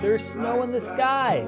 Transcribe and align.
There's 0.00 0.24
snow 0.24 0.62
in 0.62 0.70
the 0.70 0.80
sky. 0.80 1.44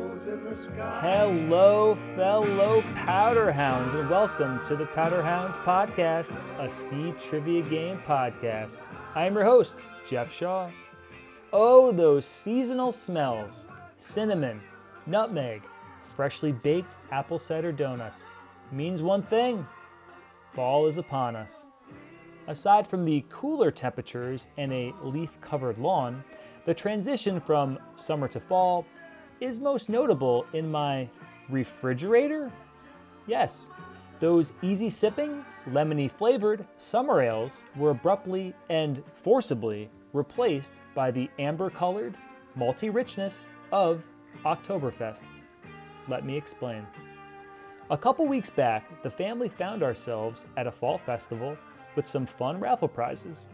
Hello, 1.01 1.97
fellow 2.17 2.83
Powder 2.97 3.53
Hounds, 3.53 3.95
and 3.95 4.11
welcome 4.11 4.61
to 4.65 4.75
the 4.75 4.87
Powder 4.87 5.23
Hounds 5.23 5.57
Podcast, 5.59 6.37
a 6.59 6.69
ski 6.69 7.15
trivia 7.17 7.63
game 7.63 8.01
podcast. 8.05 8.79
I 9.15 9.27
am 9.27 9.35
your 9.35 9.45
host, 9.45 9.77
Jeff 10.05 10.33
Shaw. 10.33 10.69
Oh, 11.53 11.93
those 11.93 12.27
seasonal 12.27 12.91
smells 12.91 13.69
cinnamon, 13.99 14.61
nutmeg, 15.07 15.63
freshly 16.17 16.51
baked 16.51 16.97
apple 17.13 17.39
cider 17.39 17.71
donuts 17.71 18.25
means 18.73 19.01
one 19.01 19.23
thing 19.23 19.65
fall 20.55 20.87
is 20.87 20.99
upon 20.99 21.37
us. 21.37 21.67
Aside 22.49 22.89
from 22.89 23.05
the 23.05 23.25
cooler 23.29 23.71
temperatures 23.71 24.49
and 24.57 24.73
a 24.73 24.93
leaf 25.05 25.41
covered 25.41 25.79
lawn, 25.79 26.25
the 26.71 26.75
transition 26.75 27.41
from 27.41 27.77
summer 27.97 28.29
to 28.29 28.39
fall 28.39 28.87
is 29.41 29.59
most 29.59 29.89
notable 29.89 30.47
in 30.53 30.71
my 30.71 31.09
refrigerator. 31.49 32.49
Yes, 33.27 33.69
those 34.21 34.53
easy 34.63 34.89
sipping, 34.89 35.45
lemony 35.69 36.09
flavored 36.09 36.65
summer 36.77 37.23
ales 37.23 37.65
were 37.75 37.91
abruptly 37.91 38.55
and 38.69 39.03
forcibly 39.15 39.91
replaced 40.13 40.77
by 40.95 41.11
the 41.11 41.29
amber 41.41 41.71
colored, 41.71 42.17
malty 42.57 42.95
richness 42.95 43.47
of 43.73 44.07
Oktoberfest. 44.45 45.27
Let 46.07 46.25
me 46.25 46.37
explain. 46.37 46.87
A 47.91 47.99
couple 47.99 48.29
weeks 48.29 48.49
back, 48.49 49.03
the 49.03 49.11
family 49.11 49.49
found 49.49 49.83
ourselves 49.83 50.47
at 50.57 50.69
a 50.69 50.71
fall 50.71 50.99
festival 50.99 51.57
with 51.97 52.07
some 52.07 52.27
fun 52.27 52.61
raffle 52.61 52.87
prizes. 52.87 53.45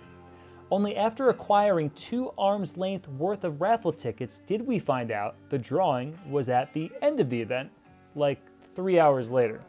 Only 0.70 0.97
after 0.97 1.28
acquiring 1.28 1.91
two 1.91 2.33
arms 2.36 2.77
length 2.77 3.09
worth 3.09 3.45
of 3.45 3.61
raffle 3.61 3.92
tickets 3.92 4.42
did 4.47 4.67
we 4.67 4.81
find 4.81 5.12
out 5.12 5.36
the 5.48 5.59
drawing 5.59 6.19
was 6.28 6.48
at 6.48 6.72
the 6.72 6.91
end 7.03 7.20
of 7.20 7.31
the 7.31 7.41
event, 7.41 7.70
like 8.17 8.41
three 8.72 8.98
hours 8.98 9.31
later. 9.31 9.61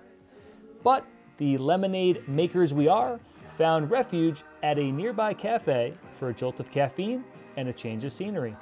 But 0.84 1.06
the 1.38 1.58
lemonade 1.60 2.28
makers 2.28 2.74
we 2.74 2.88
are 2.88 3.20
found 3.58 3.92
refuge 3.92 4.44
at 4.64 4.80
a 4.80 4.92
nearby 4.92 5.36
cafe 5.36 5.94
for 6.14 6.30
a 6.30 6.34
jolt 6.34 6.60
of 6.60 6.72
caffeine 6.72 7.24
and 7.58 7.70
a 7.70 7.74
change 7.74 8.04
of 8.04 8.12
scenery. 8.12 8.56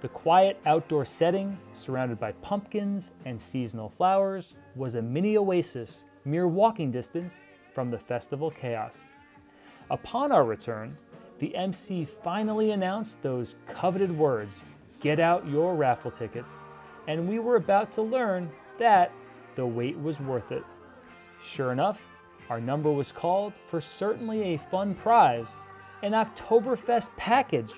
The 0.00 0.08
quiet 0.08 0.60
outdoor 0.66 1.04
setting, 1.04 1.58
surrounded 1.72 2.20
by 2.20 2.32
pumpkins 2.32 3.12
and 3.24 3.40
seasonal 3.40 3.88
flowers, 3.88 4.56
was 4.76 4.94
a 4.94 5.02
mini 5.02 5.36
oasis 5.36 6.04
mere 6.24 6.46
walking 6.46 6.90
distance 6.92 7.40
from 7.74 7.90
the 7.90 7.98
festival 7.98 8.50
chaos. 8.50 9.00
Upon 9.90 10.32
our 10.32 10.44
return, 10.44 10.98
the 11.38 11.54
MC 11.54 12.04
finally 12.04 12.70
announced 12.70 13.22
those 13.22 13.56
coveted 13.66 14.16
words 14.16 14.64
get 15.00 15.20
out 15.20 15.48
your 15.48 15.74
raffle 15.74 16.10
tickets, 16.10 16.56
and 17.08 17.28
we 17.28 17.38
were 17.38 17.56
about 17.56 17.92
to 17.92 18.02
learn 18.02 18.50
that 18.78 19.12
the 19.54 19.66
wait 19.66 19.98
was 19.98 20.20
worth 20.20 20.52
it. 20.52 20.64
Sure 21.42 21.72
enough, 21.72 22.06
our 22.48 22.60
number 22.60 22.90
was 22.90 23.12
called 23.12 23.52
for 23.66 23.80
certainly 23.80 24.54
a 24.54 24.56
fun 24.56 24.94
prize 24.94 25.56
an 26.02 26.12
Oktoberfest 26.12 27.16
package 27.16 27.72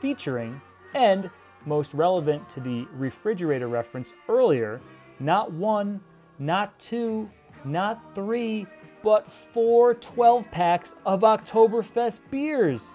featuring, 0.00 0.60
and 0.94 1.30
most 1.66 1.94
relevant 1.94 2.48
to 2.50 2.60
the 2.60 2.86
refrigerator 2.92 3.68
reference 3.68 4.12
earlier, 4.28 4.80
not 5.18 5.52
one, 5.52 6.00
not 6.38 6.78
two, 6.78 7.30
not 7.64 8.14
three, 8.14 8.66
but 9.02 9.30
four 9.30 9.94
12 9.94 10.50
packs 10.50 10.94
of 11.06 11.20
Oktoberfest 11.20 12.20
beers. 12.30 12.90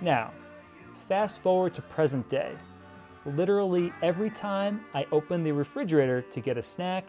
Now, 0.00 0.32
fast 1.08 1.42
forward 1.42 1.74
to 1.74 1.82
present 1.82 2.28
day. 2.28 2.52
Literally 3.24 3.92
every 4.02 4.30
time 4.30 4.84
I 4.94 5.06
open 5.12 5.42
the 5.42 5.52
refrigerator 5.52 6.22
to 6.22 6.40
get 6.40 6.56
a 6.56 6.62
snack 6.62 7.04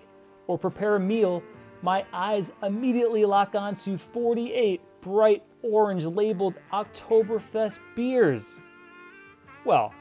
or 0.48 0.58
prepare 0.58 0.96
a 0.96 1.00
meal, 1.00 1.44
my 1.82 2.06
eyes 2.12 2.52
immediately 2.64 3.26
lock 3.26 3.56
onto 3.56 3.98
48 3.98 4.82
bright 5.02 5.44
orange 5.62 6.06
labeled 6.06 6.56
Oktoberfest 6.74 7.80
beers. 7.96 8.58
Well, 9.66 9.94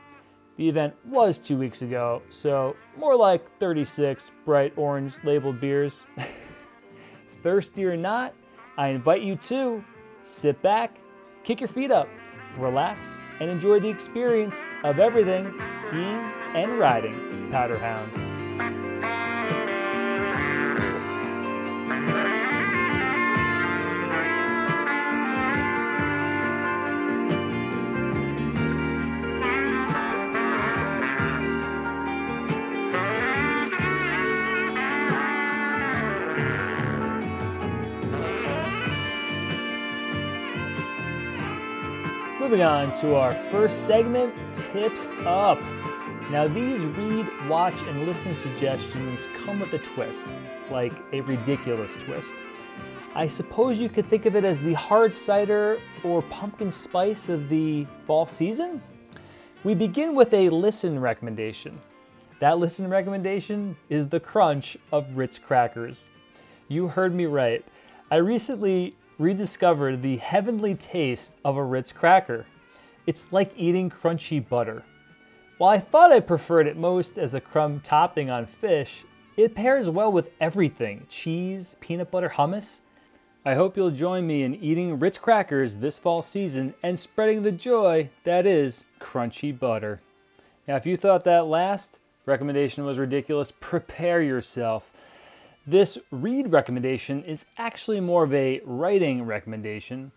the 0.56 0.68
event 0.68 0.94
was 1.04 1.38
two 1.38 1.56
weeks 1.56 1.82
ago, 1.82 2.22
so 2.30 2.74
more 2.96 3.14
like 3.14 3.58
36 3.58 4.32
bright 4.44 4.72
orange 4.76 5.22
labeled 5.22 5.60
beers. 5.60 6.06
Thirsty 7.42 7.84
or 7.84 7.96
not, 7.96 8.34
I 8.76 8.88
invite 8.88 9.22
you 9.22 9.36
to 9.36 9.84
sit 10.24 10.60
back, 10.62 10.98
kick 11.44 11.60
your 11.60 11.68
feet 11.68 11.92
up, 11.92 12.08
relax, 12.56 13.20
and 13.40 13.50
enjoy 13.50 13.78
the 13.78 13.88
experience 13.88 14.64
of 14.84 14.98
everything 14.98 15.54
skiing 15.70 16.32
and 16.54 16.78
riding, 16.78 17.48
Powder 17.50 17.78
Moving 42.48 42.64
on 42.64 42.98
to 43.00 43.14
our 43.14 43.34
first 43.50 43.84
segment 43.84 44.34
Tips 44.54 45.06
Up. 45.26 45.60
Now, 46.30 46.48
these 46.48 46.82
read, 46.86 47.28
watch, 47.46 47.82
and 47.82 48.06
listen 48.06 48.34
suggestions 48.34 49.28
come 49.44 49.60
with 49.60 49.74
a 49.74 49.78
twist, 49.78 50.28
like 50.70 50.94
a 51.12 51.20
ridiculous 51.20 51.94
twist. 51.96 52.36
I 53.14 53.28
suppose 53.28 53.78
you 53.78 53.90
could 53.90 54.06
think 54.06 54.24
of 54.24 54.34
it 54.34 54.46
as 54.46 54.60
the 54.60 54.72
hard 54.72 55.12
cider 55.12 55.78
or 56.02 56.22
pumpkin 56.22 56.70
spice 56.70 57.28
of 57.28 57.50
the 57.50 57.86
fall 58.06 58.24
season. 58.24 58.80
We 59.62 59.74
begin 59.74 60.14
with 60.14 60.32
a 60.32 60.48
listen 60.48 60.98
recommendation. 60.98 61.78
That 62.40 62.58
listen 62.58 62.88
recommendation 62.88 63.76
is 63.90 64.08
the 64.08 64.20
crunch 64.20 64.78
of 64.90 65.18
Ritz 65.18 65.38
crackers. 65.38 66.08
You 66.68 66.88
heard 66.88 67.14
me 67.14 67.26
right. 67.26 67.62
I 68.10 68.16
recently 68.16 68.94
rediscovered 69.18 70.00
the 70.00 70.16
heavenly 70.16 70.74
taste 70.74 71.34
of 71.44 71.56
a 71.56 71.64
Ritz 71.64 71.92
cracker. 71.92 72.46
It's 73.06 73.32
like 73.32 73.52
eating 73.56 73.90
crunchy 73.90 74.46
butter. 74.46 74.84
While 75.58 75.70
I 75.70 75.78
thought 75.78 76.12
I 76.12 76.20
preferred 76.20 76.68
it 76.68 76.76
most 76.76 77.18
as 77.18 77.34
a 77.34 77.40
crumb 77.40 77.80
topping 77.80 78.30
on 78.30 78.46
fish, 78.46 79.04
it 79.36 79.54
pairs 79.54 79.90
well 79.90 80.12
with 80.12 80.30
everything 80.40 81.06
cheese, 81.08 81.74
peanut 81.80 82.10
butter, 82.10 82.30
hummus. 82.30 82.82
I 83.44 83.54
hope 83.54 83.76
you'll 83.76 83.90
join 83.90 84.26
me 84.26 84.42
in 84.42 84.54
eating 84.54 84.98
Ritz 84.98 85.18
crackers 85.18 85.76
this 85.76 85.98
fall 85.98 86.22
season 86.22 86.74
and 86.82 86.98
spreading 86.98 87.42
the 87.42 87.52
joy 87.52 88.10
that 88.24 88.46
is 88.46 88.84
crunchy 89.00 89.58
butter. 89.58 90.00
Now, 90.66 90.76
if 90.76 90.86
you 90.86 90.96
thought 90.96 91.24
that 91.24 91.46
last 91.46 91.98
recommendation 92.26 92.84
was 92.84 92.98
ridiculous, 92.98 93.52
prepare 93.52 94.20
yourself. 94.20 94.92
This 95.68 95.98
read 96.10 96.50
recommendation 96.50 97.22
is 97.24 97.44
actually 97.58 98.00
more 98.00 98.24
of 98.24 98.32
a 98.32 98.62
writing 98.64 99.24
recommendation, 99.24 100.12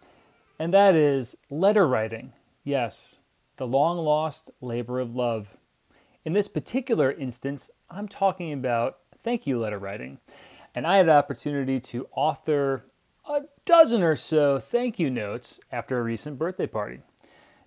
and 0.58 0.74
that 0.74 0.96
is 0.96 1.36
letter 1.50 1.86
writing. 1.86 2.32
Yes, 2.64 3.18
the 3.58 3.68
long 3.68 3.98
lost 3.98 4.50
labor 4.62 5.02
of 5.02 5.14
love. 5.14 5.58
In 6.24 6.32
this 6.32 6.48
particular 6.48 7.12
instance, 7.12 7.70
I'm 7.90 8.08
talking 8.08 8.54
about 8.54 9.00
thank 9.14 9.46
you 9.46 9.60
letter 9.60 9.78
writing. 9.78 10.20
And 10.74 10.88
I 10.88 10.96
had 10.96 11.08
the 11.08 11.16
opportunity 11.16 11.82
to 11.82 12.08
author 12.16 12.86
a 13.28 13.42
dozen 13.66 14.04
or 14.04 14.16
so 14.16 14.58
thank 14.58 15.00
you 15.00 15.10
notes 15.10 15.60
after 15.70 16.00
a 16.00 16.04
recent 16.04 16.40
birthday 16.40 16.68
party. 16.68 17.02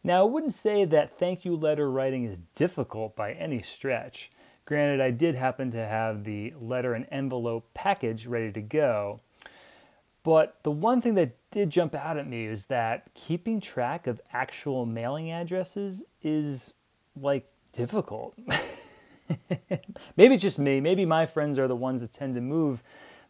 Now, 0.02 0.22
I 0.22 0.30
wouldn't 0.30 0.54
say 0.54 0.86
that 0.86 1.18
thank 1.18 1.44
you 1.44 1.54
letter 1.54 1.90
writing 1.90 2.24
is 2.24 2.38
difficult 2.38 3.14
by 3.14 3.32
any 3.32 3.60
stretch. 3.60 4.30
Granted, 4.66 5.00
I 5.00 5.10
did 5.10 5.34
happen 5.34 5.70
to 5.72 5.86
have 5.86 6.24
the 6.24 6.54
letter 6.58 6.94
and 6.94 7.06
envelope 7.10 7.68
package 7.74 8.26
ready 8.26 8.50
to 8.52 8.62
go. 8.62 9.20
But 10.22 10.56
the 10.62 10.70
one 10.70 11.02
thing 11.02 11.14
that 11.16 11.36
did 11.50 11.68
jump 11.68 11.94
out 11.94 12.16
at 12.16 12.26
me 12.26 12.46
is 12.46 12.66
that 12.66 13.12
keeping 13.14 13.60
track 13.60 14.06
of 14.06 14.22
actual 14.32 14.86
mailing 14.86 15.30
addresses 15.30 16.04
is 16.22 16.72
like 17.14 17.46
difficult. 17.72 18.34
maybe 20.16 20.34
it's 20.34 20.42
just 20.42 20.58
me. 20.58 20.80
Maybe 20.80 21.04
my 21.04 21.26
friends 21.26 21.58
are 21.58 21.68
the 21.68 21.76
ones 21.76 22.00
that 22.00 22.12
tend 22.12 22.34
to 22.36 22.40
move. 22.40 22.82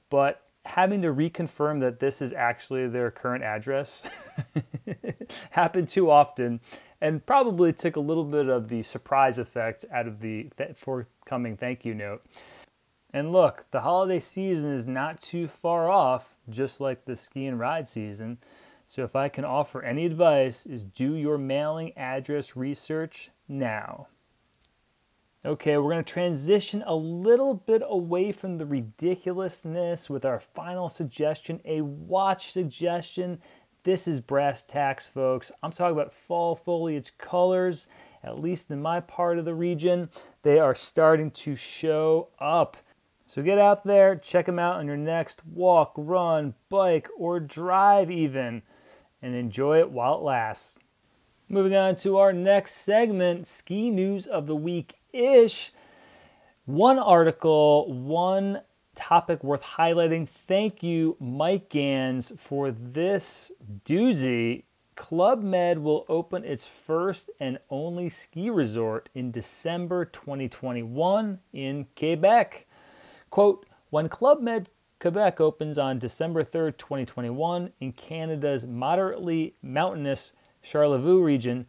But 0.08 0.40
having 0.64 1.02
to 1.02 1.08
reconfirm 1.08 1.80
that 1.80 1.98
this 1.98 2.22
is 2.22 2.32
actually 2.32 2.86
their 2.88 3.10
current 3.10 3.42
address 3.44 4.08
happened 5.50 5.88
too 5.88 6.10
often 6.10 6.60
and 7.04 7.26
probably 7.26 7.70
took 7.70 7.96
a 7.96 8.00
little 8.00 8.24
bit 8.24 8.48
of 8.48 8.68
the 8.68 8.82
surprise 8.82 9.38
effect 9.38 9.84
out 9.92 10.06
of 10.06 10.20
the 10.20 10.48
th- 10.56 10.74
forthcoming 10.74 11.54
thank 11.54 11.84
you 11.84 11.94
note. 11.94 12.24
And 13.12 13.30
look, 13.30 13.66
the 13.72 13.82
holiday 13.82 14.18
season 14.18 14.72
is 14.72 14.88
not 14.88 15.20
too 15.20 15.46
far 15.46 15.90
off, 15.90 16.34
just 16.48 16.80
like 16.80 17.04
the 17.04 17.14
ski 17.14 17.44
and 17.44 17.60
ride 17.60 17.86
season. 17.86 18.38
So 18.86 19.04
if 19.04 19.14
I 19.14 19.28
can 19.28 19.44
offer 19.44 19.82
any 19.82 20.06
advice 20.06 20.64
is 20.64 20.82
do 20.82 21.14
your 21.14 21.36
mailing 21.36 21.92
address 21.94 22.56
research 22.56 23.30
now. 23.46 24.06
Okay, 25.44 25.76
we're 25.76 25.92
going 25.92 26.02
to 26.02 26.10
transition 26.10 26.82
a 26.86 26.94
little 26.94 27.52
bit 27.52 27.82
away 27.84 28.32
from 28.32 28.56
the 28.56 28.64
ridiculousness 28.64 30.08
with 30.08 30.24
our 30.24 30.40
final 30.40 30.88
suggestion, 30.88 31.60
a 31.66 31.82
watch 31.82 32.50
suggestion. 32.50 33.42
This 33.84 34.08
is 34.08 34.22
brass 34.22 34.64
tacks, 34.64 35.06
folks. 35.06 35.52
I'm 35.62 35.70
talking 35.70 35.92
about 35.92 36.14
fall 36.14 36.56
foliage 36.56 37.18
colors, 37.18 37.86
at 38.22 38.40
least 38.40 38.70
in 38.70 38.80
my 38.80 38.98
part 39.00 39.38
of 39.38 39.44
the 39.44 39.54
region. 39.54 40.08
They 40.40 40.58
are 40.58 40.74
starting 40.74 41.30
to 41.32 41.54
show 41.54 42.28
up. 42.38 42.78
So 43.26 43.42
get 43.42 43.58
out 43.58 43.84
there, 43.84 44.16
check 44.16 44.46
them 44.46 44.58
out 44.58 44.76
on 44.76 44.86
your 44.86 44.96
next 44.96 45.44
walk, 45.44 45.92
run, 45.98 46.54
bike, 46.70 47.10
or 47.14 47.40
drive, 47.40 48.10
even, 48.10 48.62
and 49.20 49.34
enjoy 49.34 49.80
it 49.80 49.90
while 49.90 50.14
it 50.14 50.22
lasts. 50.22 50.78
Moving 51.50 51.76
on 51.76 51.94
to 51.96 52.16
our 52.16 52.32
next 52.32 52.76
segment 52.76 53.46
ski 53.46 53.90
news 53.90 54.26
of 54.26 54.46
the 54.46 54.56
week 54.56 54.94
ish. 55.12 55.72
One 56.64 56.98
article, 56.98 57.92
one 57.92 58.62
topic 58.94 59.42
worth 59.44 59.62
highlighting. 59.62 60.28
Thank 60.28 60.82
you, 60.82 61.16
Mike 61.20 61.68
Gans, 61.68 62.32
for 62.38 62.70
this 62.70 63.52
doozy. 63.84 64.64
Club 64.96 65.42
Med 65.42 65.78
will 65.78 66.04
open 66.08 66.44
its 66.44 66.66
first 66.66 67.30
and 67.40 67.58
only 67.68 68.08
ski 68.08 68.48
resort 68.48 69.08
in 69.14 69.30
December 69.30 70.04
2021 70.04 71.40
in 71.52 71.86
Quebec. 71.96 72.66
Quote, 73.30 73.66
when 73.90 74.08
Club 74.08 74.40
Med 74.40 74.68
Quebec 75.00 75.40
opens 75.40 75.76
on 75.76 75.98
December 75.98 76.44
3rd, 76.44 76.78
2021, 76.78 77.72
in 77.80 77.92
Canada's 77.92 78.66
moderately 78.66 79.54
mountainous 79.62 80.34
Charlevoix 80.62 81.20
region, 81.20 81.66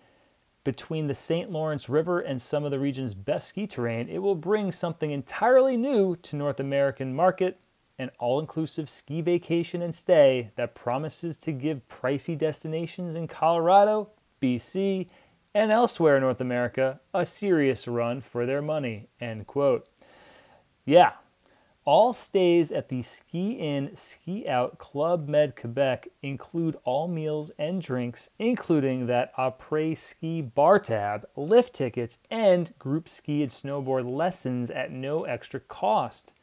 between 0.66 1.08
the 1.08 1.14
St. 1.14 1.50
Lawrence 1.50 1.88
River 1.88 2.20
and 2.20 2.42
some 2.42 2.66
of 2.66 2.72
the 2.72 2.80
region's 2.80 3.14
best 3.14 3.48
ski 3.48 3.66
terrain, 3.66 4.10
it 4.10 4.18
will 4.18 4.36
bring 4.36 4.74
something 4.74 5.12
entirely 5.12 5.78
new 5.78 6.18
to 6.18 6.36
North 6.36 6.60
American 6.60 7.16
market, 7.16 7.62
an 7.98 8.12
all-inclusive 8.20 8.90
ski 8.90 9.22
vacation 9.22 9.82
and 9.82 9.96
stay 9.96 10.52
that 10.58 10.76
promises 10.76 11.38
to 11.38 11.54
give 11.54 11.88
pricey 11.88 12.38
destinations 12.38 13.16
in 13.16 13.28
Colorado, 13.28 14.10
BC, 14.42 15.08
and 15.54 15.72
elsewhere 15.72 16.18
in 16.18 16.24
North 16.24 16.42
America 16.42 17.00
a 17.14 17.26
serious 17.26 17.88
run 17.88 18.20
for 18.20 18.46
their 18.46 18.62
money. 18.62 19.08
End 19.22 19.48
quote. 19.48 19.88
Yeah, 20.84 21.14
all 21.86 22.14
stays 22.14 22.72
at 22.72 22.90
the 22.90 23.04
Ski 23.04 23.52
In, 23.52 23.96
Ski 23.96 24.48
Out 24.48 24.80
Club 24.80 25.28
Med 25.28 25.56
Quebec 25.56 26.10
include 26.24 26.76
all 26.84 27.08
meals 27.08 27.52
and 27.60 27.80
drinks, 27.80 28.32
including 28.40 29.06
that 29.06 29.32
après 29.38 29.96
ski 29.96 30.42
bar 30.42 30.80
tab, 30.80 31.28
lift 31.36 31.76
tickets, 31.76 32.18
and 32.32 32.78
group 32.80 33.08
ski 33.08 33.44
and 33.44 33.52
snowboard 33.52 34.12
lessons 34.12 34.72
at 34.72 34.92
no 34.92 35.26
extra 35.26 35.60
cost. 35.60 36.34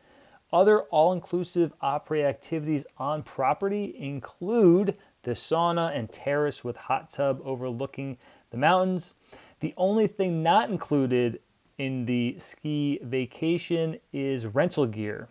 Other 0.52 0.82
all 0.82 1.12
inclusive 1.12 1.72
après 1.82 2.24
activities 2.24 2.86
on 2.98 3.24
property 3.24 3.94
include 3.98 4.96
the 5.24 5.32
sauna 5.32 5.96
and 5.96 6.12
terrace 6.12 6.62
with 6.62 6.76
hot 6.76 7.10
tub 7.10 7.40
overlooking 7.44 8.16
the 8.50 8.58
mountains. 8.58 9.14
The 9.58 9.74
only 9.76 10.06
thing 10.06 10.42
not 10.42 10.70
included 10.70 11.40
in 11.78 12.06
the 12.06 12.36
ski 12.38 12.98
vacation 13.02 13.98
is 14.12 14.46
rental 14.46 14.86
gear. 14.86 15.28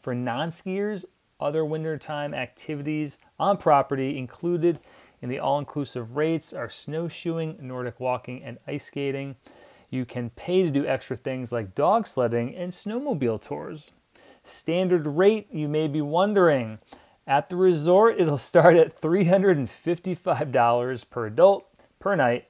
For 0.00 0.14
non 0.14 0.50
skiers, 0.50 1.04
other 1.40 1.64
wintertime 1.64 2.34
activities 2.34 3.18
on 3.38 3.56
property 3.56 4.18
included 4.18 4.78
in 5.22 5.28
the 5.28 5.38
all 5.38 5.58
inclusive 5.58 6.16
rates 6.16 6.52
are 6.52 6.68
snowshoeing, 6.68 7.58
Nordic 7.60 8.00
walking, 8.00 8.42
and 8.42 8.58
ice 8.66 8.86
skating. 8.86 9.36
You 9.90 10.04
can 10.04 10.30
pay 10.30 10.62
to 10.62 10.70
do 10.70 10.86
extra 10.86 11.16
things 11.16 11.52
like 11.52 11.74
dog 11.74 12.06
sledding 12.06 12.54
and 12.54 12.72
snowmobile 12.72 13.46
tours. 13.46 13.90
Standard 14.44 15.06
rate, 15.06 15.48
you 15.52 15.68
may 15.68 15.88
be 15.88 16.00
wondering. 16.00 16.78
At 17.26 17.50
the 17.50 17.56
resort, 17.56 18.18
it'll 18.18 18.38
start 18.38 18.76
at 18.76 18.98
$355 19.00 21.10
per 21.10 21.26
adult 21.26 21.66
per 21.98 22.16
night, 22.16 22.46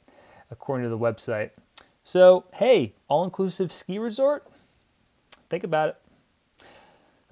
according 0.51 0.85
to 0.85 0.91
the 0.91 0.99
website. 0.99 1.51
So, 2.03 2.45
hey, 2.55 2.95
all 3.09 3.25
inclusive 3.25 3.73
ski 3.73 3.99
resort? 3.99 4.47
Think 5.49 5.65
about 5.65 5.91
it. 5.91 6.67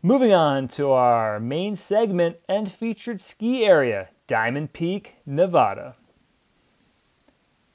Moving 0.03 0.32
on 0.32 0.69
to 0.69 0.91
our 0.91 1.41
main 1.41 1.75
segment 1.75 2.38
and 2.49 2.70
featured 2.70 3.20
ski 3.20 3.65
area, 3.65 4.11
Diamond 4.26 4.73
Peak, 4.73 5.17
Nevada. 5.26 5.97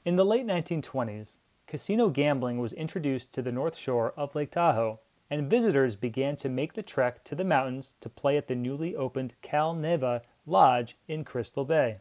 In 0.05 0.15
the 0.15 0.25
late 0.25 0.45
1920s, 0.45 1.37
casino 1.67 2.09
gambling 2.09 2.59
was 2.59 2.73
introduced 2.73 3.33
to 3.33 3.41
the 3.41 3.51
North 3.51 3.75
Shore 3.75 4.13
of 4.15 4.35
Lake 4.35 4.51
Tahoe, 4.51 4.97
and 5.29 5.49
visitors 5.49 5.95
began 5.95 6.35
to 6.37 6.47
make 6.47 6.73
the 6.73 6.83
trek 6.83 7.23
to 7.23 7.35
the 7.35 7.43
mountains 7.43 7.95
to 7.99 8.09
play 8.09 8.37
at 8.37 8.47
the 8.47 8.55
newly 8.55 8.95
opened 8.95 9.35
Cal 9.41 9.73
Neva 9.73 10.21
Lodge 10.45 10.97
in 11.07 11.23
Crystal 11.23 11.65
Bay. 11.65 11.95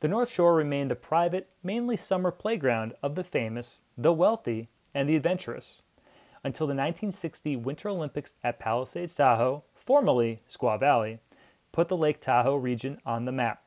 The 0.00 0.08
North 0.08 0.30
Shore 0.30 0.54
remained 0.54 0.90
the 0.90 0.96
private, 0.96 1.48
mainly 1.62 1.96
summer 1.96 2.30
playground 2.30 2.94
of 3.02 3.14
the 3.14 3.24
famous, 3.24 3.82
the 3.96 4.12
wealthy, 4.12 4.68
and 4.94 5.08
the 5.08 5.16
adventurous 5.16 5.82
until 6.46 6.68
the 6.68 6.74
1960 6.74 7.56
Winter 7.56 7.88
Olympics 7.88 8.34
at 8.44 8.60
Palisades 8.60 9.16
Tahoe, 9.16 9.64
formerly 9.74 10.42
Squaw 10.46 10.78
Valley, 10.78 11.18
put 11.72 11.88
the 11.88 11.96
Lake 11.96 12.20
Tahoe 12.20 12.54
region 12.54 12.98
on 13.04 13.24
the 13.24 13.32
map. 13.32 13.64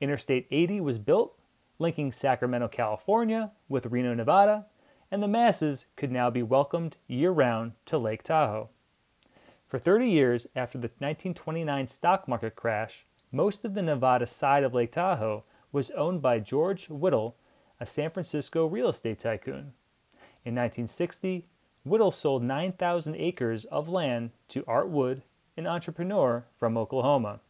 Interstate 0.00 0.46
80 0.50 0.80
was 0.80 0.98
built, 0.98 1.38
linking 1.78 2.10
Sacramento, 2.10 2.68
California 2.68 3.50
with 3.68 3.84
Reno, 3.86 4.14
Nevada, 4.14 4.64
and 5.10 5.22
the 5.22 5.28
masses 5.28 5.86
could 5.94 6.10
now 6.10 6.30
be 6.30 6.42
welcomed 6.42 6.96
year 7.06 7.32
round 7.32 7.72
to 7.84 7.98
Lake 7.98 8.22
Tahoe. 8.22 8.70
For 9.68 9.78
30 9.78 10.08
years 10.08 10.46
after 10.56 10.78
the 10.78 10.88
1929 11.00 11.86
stock 11.86 12.26
market 12.26 12.56
crash, 12.56 13.04
most 13.32 13.64
of 13.64 13.74
the 13.74 13.82
Nevada 13.82 14.26
side 14.26 14.64
of 14.64 14.74
Lake 14.74 14.92
Tahoe 14.92 15.44
was 15.72 15.90
owned 15.92 16.20
by 16.20 16.40
George 16.40 16.88
Whittell, 16.88 17.34
a 17.78 17.86
San 17.86 18.10
Francisco 18.10 18.66
real 18.66 18.88
estate 18.88 19.18
tycoon. 19.18 19.72
In 20.44 20.54
1960, 20.54 21.46
Whittell 21.86 22.12
sold 22.12 22.42
9,000 22.42 23.14
acres 23.14 23.64
of 23.66 23.88
land 23.88 24.30
to 24.48 24.64
Art 24.66 24.88
Wood, 24.88 25.22
an 25.56 25.66
entrepreneur 25.66 26.44
from 26.58 26.76
Oklahoma. 26.76 27.40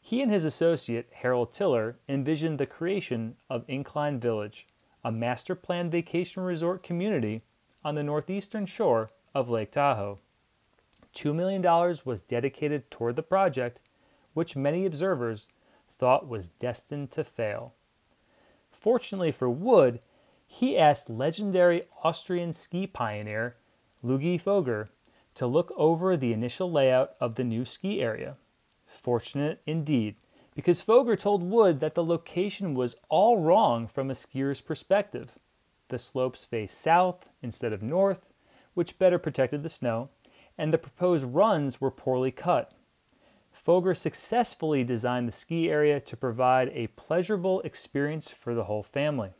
He 0.00 0.22
and 0.22 0.30
his 0.30 0.44
associate, 0.44 1.08
Harold 1.12 1.50
Tiller, 1.50 1.96
envisioned 2.08 2.58
the 2.58 2.66
creation 2.66 3.36
of 3.50 3.64
Incline 3.66 4.20
Village, 4.20 4.68
a 5.04 5.10
master 5.10 5.54
planned 5.54 5.90
vacation 5.90 6.42
resort 6.42 6.82
community 6.82 7.42
on 7.84 7.94
the 7.94 8.02
northeastern 8.02 8.66
shore 8.66 9.10
of 9.34 9.48
Lake 9.48 9.72
Tahoe. 9.72 10.18
$2 11.14 11.34
million 11.34 11.62
was 12.04 12.22
dedicated 12.22 12.90
toward 12.90 13.16
the 13.16 13.22
project, 13.22 13.80
which 14.36 14.54
many 14.54 14.84
observers 14.84 15.48
thought 15.90 16.28
was 16.28 16.50
destined 16.50 17.10
to 17.10 17.24
fail. 17.24 17.72
Fortunately 18.70 19.32
for 19.32 19.48
Wood, 19.48 20.00
he 20.46 20.76
asked 20.76 21.08
legendary 21.08 21.84
Austrian 22.04 22.52
ski 22.52 22.86
pioneer 22.86 23.54
Luggi 24.04 24.38
Foeger 24.38 24.90
to 25.36 25.46
look 25.46 25.72
over 25.74 26.18
the 26.18 26.34
initial 26.34 26.70
layout 26.70 27.14
of 27.18 27.36
the 27.36 27.44
new 27.44 27.64
ski 27.64 28.02
area. 28.02 28.36
Fortunate 28.84 29.62
indeed, 29.64 30.16
because 30.54 30.82
Foeger 30.82 31.16
told 31.16 31.42
Wood 31.42 31.80
that 31.80 31.94
the 31.94 32.04
location 32.04 32.74
was 32.74 32.96
all 33.08 33.38
wrong 33.38 33.86
from 33.86 34.10
a 34.10 34.14
skier's 34.14 34.60
perspective. 34.60 35.32
The 35.88 35.98
slopes 35.98 36.44
faced 36.44 36.78
south 36.78 37.30
instead 37.40 37.72
of 37.72 37.82
north, 37.82 38.28
which 38.74 38.98
better 38.98 39.18
protected 39.18 39.62
the 39.62 39.70
snow, 39.70 40.10
and 40.58 40.74
the 40.74 40.78
proposed 40.78 41.24
runs 41.24 41.80
were 41.80 41.90
poorly 41.90 42.32
cut. 42.32 42.74
Foeger 43.66 43.94
successfully 43.94 44.84
designed 44.84 45.26
the 45.26 45.32
ski 45.32 45.68
area 45.68 45.98
to 45.98 46.16
provide 46.16 46.68
a 46.68 46.86
pleasurable 46.86 47.60
experience 47.62 48.30
for 48.30 48.54
the 48.54 48.62
whole 48.62 48.84
family. 48.84 49.30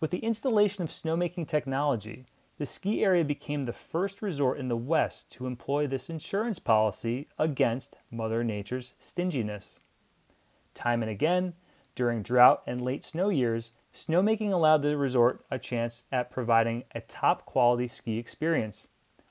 With 0.00 0.12
the 0.12 0.24
installation 0.24 0.82
of 0.82 0.88
snowmaking 0.88 1.46
technology, 1.46 2.24
the 2.56 2.64
ski 2.64 3.04
area 3.04 3.22
became 3.22 3.64
the 3.64 3.74
first 3.74 4.22
resort 4.22 4.58
in 4.58 4.68
the 4.68 4.78
West 4.78 5.30
to 5.32 5.46
employ 5.46 5.86
this 5.86 6.08
insurance 6.08 6.58
policy 6.58 7.28
against 7.38 7.98
Mother 8.10 8.42
Nature's 8.42 8.94
stinginess. 8.98 9.78
Time 10.72 11.02
and 11.02 11.10
again, 11.10 11.52
during 11.94 12.22
drought 12.22 12.62
and 12.66 12.80
late 12.80 13.04
snow 13.04 13.28
years, 13.28 13.72
snowmaking 13.94 14.52
allowed 14.52 14.80
the 14.80 14.96
resort 14.96 15.44
a 15.50 15.58
chance 15.58 16.04
at 16.10 16.30
providing 16.30 16.84
a 16.94 17.02
top 17.02 17.44
quality 17.44 17.88
ski 17.88 18.16
experience. 18.16 18.88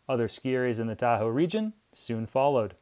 Other 0.08 0.27
ski 0.27 0.53
areas 0.53 0.77
in 0.77 0.86
the 0.86 0.93
Tahoe 0.93 1.29
region 1.29 1.74
soon 1.96 2.27
followed. 2.27 2.75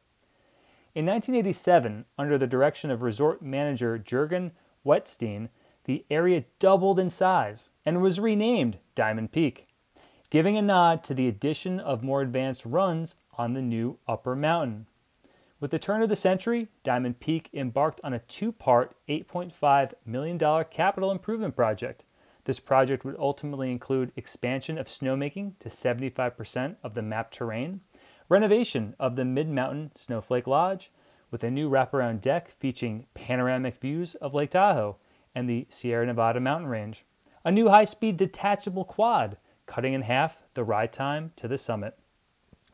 In 0.94 1.06
1987, 1.06 2.04
under 2.18 2.36
the 2.36 2.46
direction 2.46 2.90
of 2.90 3.02
resort 3.02 3.40
manager 3.40 3.96
Jurgen 3.96 4.52
Wetstein, 4.84 5.48
the 5.84 6.04
area 6.10 6.44
doubled 6.58 7.00
in 7.00 7.08
size 7.08 7.70
and 7.86 8.02
was 8.02 8.20
renamed 8.20 8.78
Diamond 8.94 9.32
Peak, 9.32 9.66
giving 10.28 10.58
a 10.58 10.62
nod 10.62 11.02
to 11.04 11.14
the 11.14 11.28
addition 11.28 11.80
of 11.80 12.04
more 12.04 12.20
advanced 12.20 12.66
runs 12.66 13.16
on 13.38 13.54
the 13.54 13.62
new 13.62 13.98
upper 14.06 14.36
mountain. 14.36 14.86
With 15.60 15.70
the 15.70 15.78
turn 15.78 16.02
of 16.02 16.10
the 16.10 16.16
century, 16.16 16.68
Diamond 16.82 17.20
Peak 17.20 17.48
embarked 17.54 18.00
on 18.04 18.12
a 18.12 18.18
two 18.18 18.52
part, 18.52 18.94
$8.5 19.08 19.94
million 20.04 20.64
capital 20.70 21.10
improvement 21.10 21.56
project. 21.56 22.04
This 22.44 22.60
project 22.60 23.02
would 23.04 23.16
ultimately 23.18 23.70
include 23.70 24.12
expansion 24.14 24.76
of 24.76 24.88
snowmaking 24.88 25.58
to 25.60 25.70
75% 25.70 26.76
of 26.82 26.92
the 26.92 27.02
mapped 27.02 27.32
terrain, 27.34 27.80
renovation 28.32 28.96
of 28.98 29.14
the 29.14 29.26
Mid 29.26 29.46
Mountain 29.46 29.90
Snowflake 29.94 30.46
Lodge, 30.46 30.90
with 31.30 31.44
a 31.44 31.50
new 31.50 31.68
wraparound 31.68 32.22
deck 32.22 32.50
featuring 32.58 33.04
panoramic 33.12 33.78
views 33.78 34.14
of 34.14 34.32
Lake 34.32 34.48
Tahoe 34.48 34.96
and 35.34 35.46
the 35.46 35.66
Sierra 35.68 36.06
Nevada 36.06 36.40
mountain 36.40 36.66
range, 36.66 37.04
a 37.44 37.52
new 37.52 37.68
high 37.68 37.84
speed 37.84 38.16
detachable 38.16 38.86
quad, 38.86 39.36
cutting 39.66 39.92
in 39.92 40.00
half 40.00 40.44
the 40.54 40.64
ride 40.64 40.94
time 40.94 41.32
to 41.36 41.46
the 41.46 41.58
summit. 41.58 41.98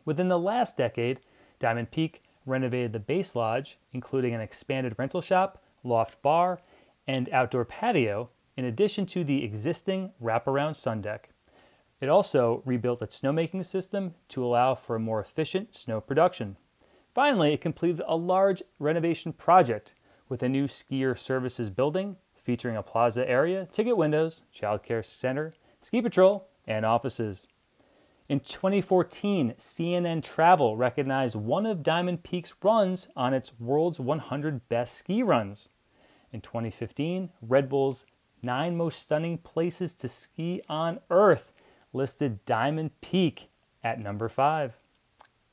Within 0.04 0.28
the 0.28 0.38
last 0.38 0.76
decade, 0.76 1.18
Diamond 1.58 1.90
Peak 1.90 2.22
renovated 2.46 2.92
the 2.92 3.00
base 3.00 3.34
lodge, 3.34 3.78
including 3.92 4.34
an 4.34 4.40
expanded 4.40 4.94
rental 4.96 5.20
shop, 5.20 5.64
loft 5.82 6.22
bar, 6.22 6.60
and 7.08 7.28
outdoor 7.30 7.64
patio, 7.64 8.28
in 8.56 8.64
addition 8.64 9.06
to 9.06 9.24
the 9.24 9.42
existing 9.42 10.12
wraparound 10.22 10.76
sun 10.76 11.00
deck. 11.00 11.30
It 12.00 12.08
also 12.08 12.62
rebuilt 12.64 13.02
its 13.02 13.20
snowmaking 13.20 13.64
system 13.64 14.14
to 14.28 14.44
allow 14.44 14.74
for 14.74 14.96
a 14.96 15.00
more 15.00 15.20
efficient 15.20 15.76
snow 15.76 16.00
production. 16.00 16.56
Finally, 17.12 17.54
it 17.54 17.60
completed 17.60 18.02
a 18.06 18.16
large 18.16 18.62
renovation 18.78 19.32
project 19.32 19.94
with 20.28 20.42
a 20.42 20.48
new 20.48 20.64
skier 20.64 21.18
services 21.18 21.70
building 21.70 22.16
featuring 22.36 22.76
a 22.76 22.82
plaza 22.82 23.28
area, 23.28 23.66
ticket 23.72 23.96
windows, 23.96 24.44
childcare 24.54 25.04
center, 25.04 25.52
ski 25.80 26.00
patrol, 26.00 26.48
and 26.66 26.86
offices. 26.86 27.46
In 28.28 28.40
2014, 28.40 29.54
CNN 29.58 30.22
Travel 30.22 30.76
recognized 30.76 31.34
one 31.34 31.66
of 31.66 31.82
Diamond 31.82 32.22
Peak's 32.22 32.54
runs 32.62 33.08
on 33.16 33.34
its 33.34 33.58
World's 33.58 33.98
100 33.98 34.68
Best 34.68 34.96
Ski 34.96 35.22
Runs. 35.22 35.68
In 36.32 36.40
2015, 36.42 37.30
Red 37.42 37.68
Bull's 37.68 38.06
Nine 38.42 38.76
Most 38.76 39.02
Stunning 39.02 39.38
Places 39.38 39.92
to 39.94 40.08
Ski 40.08 40.62
on 40.68 41.00
Earth 41.10 41.57
listed 41.92 42.44
Diamond 42.44 42.90
Peak 43.00 43.48
at 43.82 44.00
number 44.00 44.28
five. 44.28 44.76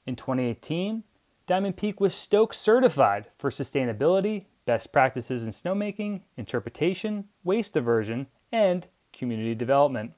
In 0.06 0.16
2018, 0.16 1.04
Diamond 1.48 1.78
Peak 1.78 2.00
was 2.00 2.14
Stoke 2.14 2.54
certified 2.54 3.28
for 3.38 3.50
sustainability, 3.50 4.46
best 4.66 4.92
practices 4.92 5.44
in 5.44 5.52
snowmaking, 5.52 6.22
interpretation, 6.38 7.26
waste 7.44 7.74
diversion, 7.74 8.28
and 8.52 8.88
community 9.14 9.56
development. 9.56 10.14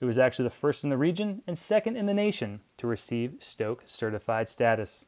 It 0.00 0.04
was 0.04 0.18
actually 0.18 0.44
the 0.44 0.50
first 0.50 0.84
in 0.84 0.90
the 0.90 0.96
region 0.96 1.42
and 1.46 1.58
second 1.58 1.96
in 1.96 2.06
the 2.06 2.14
nation 2.14 2.60
to 2.78 2.86
receive 2.86 3.34
Stoke 3.38 3.82
certified 3.86 4.48
status. 4.48 5.06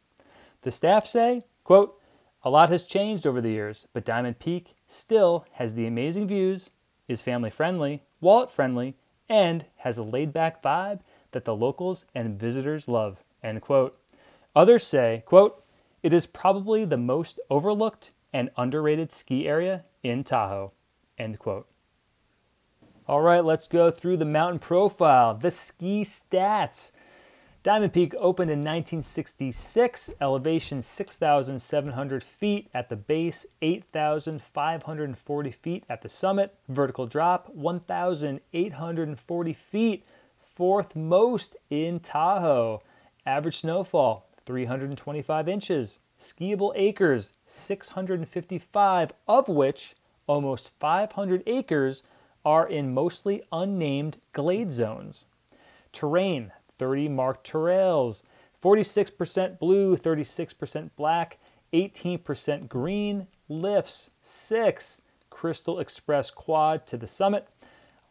The 0.62 0.70
staff 0.70 1.06
say, 1.06 1.42
quote, 1.64 1.98
a 2.44 2.50
lot 2.50 2.70
has 2.70 2.84
changed 2.84 3.26
over 3.26 3.40
the 3.40 3.50
years, 3.50 3.86
but 3.92 4.04
Diamond 4.04 4.38
Peak 4.38 4.74
still 4.88 5.46
has 5.52 5.74
the 5.74 5.86
amazing 5.86 6.26
views, 6.26 6.70
is 7.08 7.22
family 7.22 7.50
friendly, 7.50 8.00
wallet 8.20 8.50
friendly, 8.50 8.96
and 9.28 9.66
has 9.78 9.98
a 9.98 10.02
laid 10.02 10.32
back 10.32 10.62
vibe 10.62 11.00
that 11.32 11.44
the 11.44 11.56
locals 11.56 12.06
and 12.14 12.38
visitors 12.38 12.88
love. 12.88 13.22
End 13.42 13.60
quote. 13.60 13.96
Others 14.54 14.86
say, 14.86 15.22
quote, 15.26 15.62
it 16.02 16.12
is 16.12 16.26
probably 16.26 16.84
the 16.84 16.96
most 16.96 17.40
overlooked 17.48 18.10
and 18.32 18.50
underrated 18.56 19.12
ski 19.12 19.46
area 19.46 19.84
in 20.02 20.24
Tahoe. 20.24 20.70
End 21.18 21.38
quote. 21.38 21.68
All 23.08 23.20
right, 23.20 23.44
let's 23.44 23.68
go 23.68 23.90
through 23.90 24.16
the 24.18 24.24
mountain 24.24 24.58
profile, 24.58 25.34
the 25.34 25.50
ski 25.50 26.02
stats. 26.02 26.92
Diamond 27.62 27.92
Peak 27.92 28.12
opened 28.18 28.50
in 28.50 28.58
1966, 28.58 30.10
elevation 30.20 30.82
6,700 30.82 32.24
feet 32.24 32.68
at 32.74 32.88
the 32.88 32.96
base, 32.96 33.46
8,540 33.60 35.50
feet 35.52 35.84
at 35.88 36.02
the 36.02 36.08
summit, 36.08 36.56
vertical 36.68 37.06
drop 37.06 37.48
1,840 37.54 39.52
feet, 39.52 40.04
fourth 40.40 40.96
most 40.96 41.56
in 41.70 42.00
Tahoe. 42.00 42.82
Average 43.24 43.58
snowfall 43.58 44.26
325 44.44 45.48
inches, 45.48 46.00
skiable 46.18 46.72
acres 46.74 47.34
655, 47.46 49.12
of 49.28 49.48
which 49.48 49.94
almost 50.26 50.70
500 50.80 51.44
acres 51.46 52.02
are 52.44 52.68
in 52.68 52.92
mostly 52.92 53.40
unnamed 53.52 54.18
glade 54.32 54.72
zones. 54.72 55.26
Terrain 55.92 56.50
30 56.82 57.10
Mark 57.10 57.44
trails, 57.44 58.24
46% 58.60 59.60
blue, 59.60 59.96
36% 59.96 60.90
black, 60.96 61.38
18% 61.72 62.68
green, 62.68 63.28
lifts 63.48 64.10
6, 64.20 65.02
Crystal 65.30 65.78
Express 65.78 66.32
quad 66.32 66.84
to 66.88 66.96
the 66.96 67.06
summit, 67.06 67.46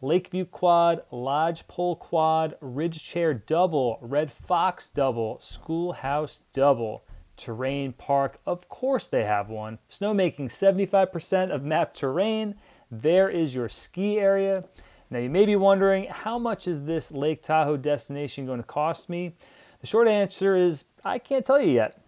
Lakeview 0.01 0.45
quad, 0.45 1.03
Lodgepole 1.11 1.97
quad, 1.97 2.55
Ridge 2.61 3.03
Chair 3.03 3.33
double, 3.33 3.97
Red 3.99 4.31
Fox 4.31 4.89
double, 4.89 5.37
Schoolhouse 5.41 6.43
double. 6.53 7.03
Terrain 7.35 7.91
Park, 7.91 8.39
of 8.45 8.69
course 8.69 9.09
they 9.09 9.25
have 9.25 9.49
one. 9.49 9.79
Snowmaking 9.89 10.45
75% 10.45 11.51
of 11.51 11.63
map 11.63 11.93
terrain, 11.93 12.55
there 12.89 13.29
is 13.29 13.53
your 13.53 13.67
ski 13.67 14.17
area. 14.17 14.63
Now, 15.11 15.19
you 15.19 15.29
may 15.29 15.45
be 15.45 15.57
wondering 15.57 16.05
how 16.05 16.39
much 16.39 16.69
is 16.69 16.85
this 16.85 17.11
Lake 17.11 17.43
Tahoe 17.43 17.75
destination 17.75 18.45
going 18.45 18.61
to 18.61 18.67
cost 18.67 19.09
me? 19.09 19.33
The 19.81 19.87
short 19.87 20.07
answer 20.07 20.55
is 20.55 20.85
I 21.03 21.19
can't 21.19 21.45
tell 21.45 21.61
you 21.61 21.71
yet. 21.71 22.01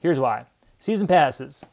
Here's 0.00 0.18
why 0.18 0.46
season 0.78 1.06
passes. 1.06 1.66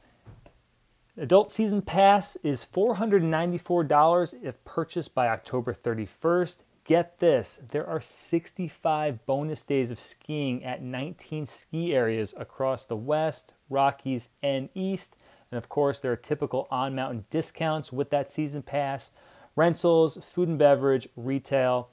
Adult 1.15 1.51
season 1.51 1.83
pass 1.83 2.35
is 2.37 2.65
$494 2.65 4.43
if 4.43 4.65
purchased 4.65 5.15
by 5.15 5.29
October 5.29 5.73
31st. 5.73 6.63
Get 6.85 7.19
this, 7.19 7.61
there 7.71 7.87
are 7.87 8.01
65 8.01 9.25
bonus 9.25 9.63
days 9.63 9.89
of 9.89 10.01
skiing 10.01 10.65
at 10.65 10.81
19 10.81 11.45
ski 11.45 11.95
areas 11.95 12.33
across 12.37 12.85
the 12.85 12.97
West, 12.97 13.53
Rockies, 13.69 14.31
and 14.41 14.67
East. 14.73 15.15
And 15.49 15.57
of 15.57 15.69
course, 15.69 16.01
there 16.01 16.11
are 16.11 16.17
typical 16.17 16.67
on 16.69 16.93
mountain 16.93 17.25
discounts 17.29 17.93
with 17.93 18.09
that 18.09 18.29
season 18.29 18.63
pass, 18.63 19.11
rentals, 19.55 20.17
food 20.17 20.49
and 20.49 20.57
beverage, 20.57 21.07
retail. 21.15 21.89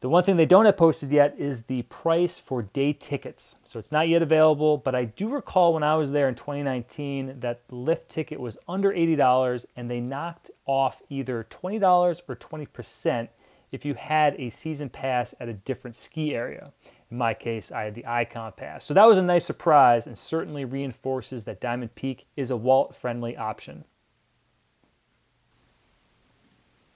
The 0.00 0.08
one 0.08 0.24
thing 0.24 0.38
they 0.38 0.46
don't 0.46 0.64
have 0.64 0.78
posted 0.78 1.12
yet 1.12 1.34
is 1.38 1.64
the 1.64 1.82
price 1.82 2.38
for 2.38 2.62
day 2.62 2.94
tickets. 2.94 3.58
So 3.64 3.78
it's 3.78 3.92
not 3.92 4.08
yet 4.08 4.22
available, 4.22 4.78
but 4.78 4.94
I 4.94 5.04
do 5.04 5.28
recall 5.28 5.74
when 5.74 5.82
I 5.82 5.96
was 5.96 6.12
there 6.12 6.26
in 6.26 6.34
2019 6.34 7.40
that 7.40 7.68
the 7.68 7.74
lift 7.74 8.08
ticket 8.08 8.40
was 8.40 8.56
under 8.66 8.90
$80 8.92 9.66
and 9.76 9.90
they 9.90 10.00
knocked 10.00 10.50
off 10.64 11.02
either 11.10 11.46
$20 11.50 12.22
or 12.28 12.36
20% 12.36 13.28
if 13.72 13.84
you 13.84 13.92
had 13.94 14.34
a 14.38 14.48
season 14.48 14.88
pass 14.88 15.34
at 15.38 15.48
a 15.48 15.52
different 15.52 15.96
ski 15.96 16.34
area. 16.34 16.72
In 17.10 17.18
my 17.18 17.34
case, 17.34 17.70
I 17.70 17.82
had 17.82 17.94
the 17.94 18.06
Icon 18.06 18.52
Pass. 18.52 18.84
So 18.84 18.94
that 18.94 19.06
was 19.06 19.18
a 19.18 19.22
nice 19.22 19.44
surprise 19.44 20.06
and 20.06 20.16
certainly 20.16 20.64
reinforces 20.64 21.44
that 21.44 21.60
Diamond 21.60 21.94
Peak 21.94 22.26
is 22.36 22.50
a 22.50 22.56
wallet 22.56 22.96
friendly 22.96 23.36
option. 23.36 23.84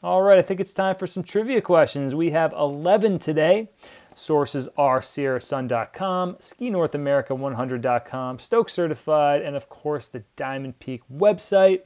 All 0.04 0.20
right, 0.20 0.38
I 0.38 0.42
think 0.42 0.60
it's 0.60 0.74
time 0.74 0.96
for 0.96 1.06
some 1.06 1.22
trivia 1.22 1.62
questions. 1.62 2.14
We 2.14 2.32
have 2.32 2.52
11 2.52 3.20
today. 3.20 3.70
Sources 4.14 4.68
are 4.76 5.00
SierraSun.com, 5.00 6.36
Ski 6.40 6.68
North 6.68 6.94
America 6.94 7.32
100.com, 7.32 8.38
Stoke 8.38 8.68
Certified, 8.68 9.40
and 9.40 9.56
of 9.56 9.70
course 9.70 10.08
the 10.08 10.24
Diamond 10.36 10.78
Peak 10.78 11.00
website. 11.10 11.84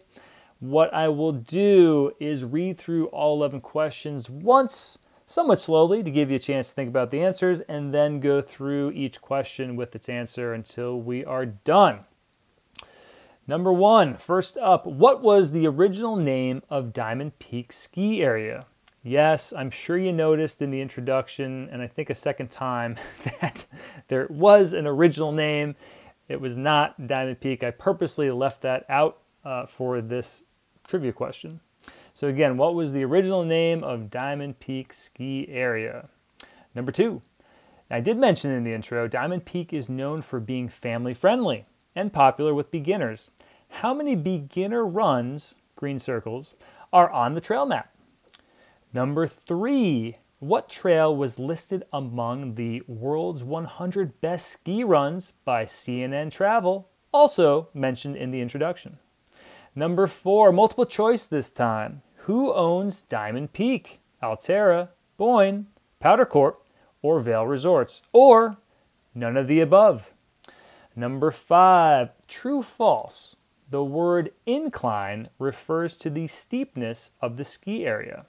What 0.59 0.93
I 0.93 1.07
will 1.07 1.31
do 1.31 2.11
is 2.19 2.45
read 2.45 2.77
through 2.77 3.07
all 3.07 3.37
11 3.37 3.61
questions 3.61 4.29
once 4.29 4.99
somewhat 5.25 5.61
slowly 5.61 6.03
to 6.03 6.11
give 6.11 6.29
you 6.29 6.37
a 6.39 6.41
chance 6.41 6.71
to 6.71 6.75
think 6.75 6.89
about 6.89 7.13
the 7.13 7.23
answers 7.23 7.61
and 7.61 7.95
then 7.95 8.19
go 8.19 8.43
through 8.43 8.91
each 8.97 9.21
question 9.21 9.77
with 9.77 9.95
its 9.95 10.09
answer 10.09 10.53
until 10.53 11.01
we 11.01 11.25
are 11.25 11.47
done. 11.47 12.01
Number 13.49 13.73
one, 13.73 14.19
first 14.19 14.59
up, 14.59 14.85
what 14.85 15.23
was 15.23 15.53
the 15.53 15.67
original 15.67 16.17
name 16.17 16.63
of 16.69 16.93
Diamond 16.93 17.39
Peak 17.39 17.73
Ski 17.73 18.23
Area? 18.23 18.67
Yes, 19.03 19.55
I'm 19.55 19.71
sure 19.71 19.97
you 19.97 20.13
noticed 20.13 20.61
in 20.61 20.71
the 20.71 20.83
introduction, 20.83 21.67
and 21.73 21.81
I 21.81 21.87
think 21.87 22.11
a 22.11 22.15
second 22.15 22.51
time, 22.51 22.97
that 23.41 23.65
there 24.09 24.27
was 24.29 24.75
an 24.75 24.87
original 24.87 25.33
name. 25.33 25.77
It 26.29 26.43
was 26.43 26.59
not 26.59 27.07
Diamond 27.07 27.41
Peak. 27.41 27.65
I 27.65 27.71
purposely 27.71 28.31
left 28.31 28.61
that 28.61 28.85
out 28.91 29.23
uh, 29.47 29.65
for 29.65 30.03
this 30.03 30.45
trivia 30.87 31.15
question. 31.15 31.61
So, 32.13 32.29
again, 32.29 32.59
what 32.59 32.75
was 32.75 32.93
the 32.93 33.05
original 33.07 33.45
name 33.45 33.83
of 33.83 34.11
Diamond 34.11 34.61
Peak 34.61 34.93
Ski 34.93 35.49
Area? 35.49 36.07
Number 36.75 36.93
two, 36.93 37.23
I 37.91 38.01
did 38.01 38.19
mention 38.19 38.51
in 38.51 38.65
the 38.65 38.75
intro, 38.75 39.09
Diamond 39.09 39.47
Peak 39.47 39.73
is 39.73 39.89
known 39.89 40.21
for 40.21 40.39
being 40.39 40.69
family 40.69 41.15
friendly. 41.15 41.65
and 41.95 42.13
popular 42.13 42.55
with 42.55 42.71
beginners. 42.71 43.31
How 43.69 43.95
many 43.95 44.17
beginner 44.17 44.85
runs, 44.85 45.55
green 45.77 45.99
circles, 45.99 46.57
are 46.93 47.11
on 47.11 47.35
the 47.35 47.41
trail 47.41 47.67
map? 47.67 47.95
Number 48.93 49.27
three, 49.27 50.17
what 50.41 50.69
trail 50.69 51.15
was 51.15 51.39
listed 51.39 51.85
among 51.93 52.55
the 52.55 52.83
world's 52.87 53.45
100 53.45 54.21
best 54.21 54.49
ski 54.49 54.85
runs 54.85 55.33
by 55.45 55.65
CNN 55.65 56.31
Travel, 56.31 56.89
also 57.13 57.69
mentioned 57.75 58.17
in 58.17 58.31
the 58.31 58.41
introduction? 58.41 58.99
Number 59.75 60.07
four, 60.07 60.51
multiple 60.53 60.87
choice 60.87 61.27
this 61.27 61.51
time. 61.51 62.03
Who 62.23 62.53
owns 62.53 63.03
Diamond 63.03 63.53
Peak, 63.53 64.01
Alterra, 64.23 64.91
Boyne, 65.17 65.67
Powdr 66.03 66.29
Corp, 66.29 66.61
or 67.03 67.21
Vail 67.21 67.47
Resorts? 67.47 68.03
Or 68.13 68.59
none 69.15 69.37
of 69.37 69.47
the 69.47 69.61
above? 69.61 70.11
Number 70.97 71.31
five, 71.31 72.11
true 72.27 72.63
false. 72.63 73.37
The 73.71 73.85
word 73.85 74.33
incline 74.47 75.29
refers 75.39 75.99
to 75.99 76.11
the 76.11 76.27
steepness 76.27 77.13
of 77.21 77.37
the 77.37 77.45
ski 77.45 77.85
area. 77.85 78.25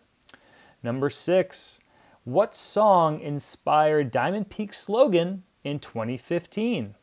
Number 0.83 1.09
six, 1.09 1.79
what 2.25 2.55
song 2.55 3.19
inspired 3.19 4.11
Diamond 4.11 4.49
Peak's 4.49 4.77
slogan 4.77 5.43
in 5.63 5.79
2015? 5.79 6.95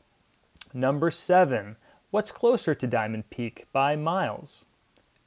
Number 0.75 1.11
seven, 1.11 1.77
what's 2.11 2.31
closer 2.31 2.75
to 2.75 2.87
Diamond 2.87 3.31
Peak 3.31 3.67
by 3.73 3.97
miles? 3.97 4.67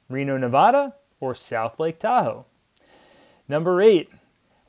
Reno, 0.08 0.36
Nevada 0.36 0.94
or 1.20 1.34
South 1.34 1.78
Lake 1.78 1.98
Tahoe? 1.98 2.46
Number 3.48 3.82
eight, 3.82 4.10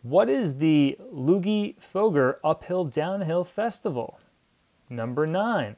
what 0.04 0.30
is 0.30 0.58
the 0.58 0.98
Luggi 1.14 1.80
Foeger 1.80 2.40
Uphill 2.44 2.86
Downhill 2.86 3.44
Festival? 3.44 4.20
Number 4.90 5.28
nine, 5.28 5.76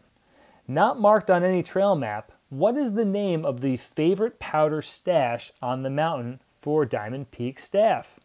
not 0.67 0.99
marked 0.99 1.29
on 1.29 1.43
any 1.43 1.63
trail 1.63 1.95
map, 1.95 2.31
what 2.53 2.77
is 2.77 2.93
the 2.93 3.03
name 3.03 3.43
of 3.43 3.61
the 3.61 3.77
favorite 3.77 4.37
powder 4.37 4.79
stash 4.79 5.51
on 5.59 5.81
the 5.81 5.89
mountain 5.89 6.39
for 6.61 6.85
Diamond 6.85 7.31
Peak 7.31 7.57
staff? 7.57 8.19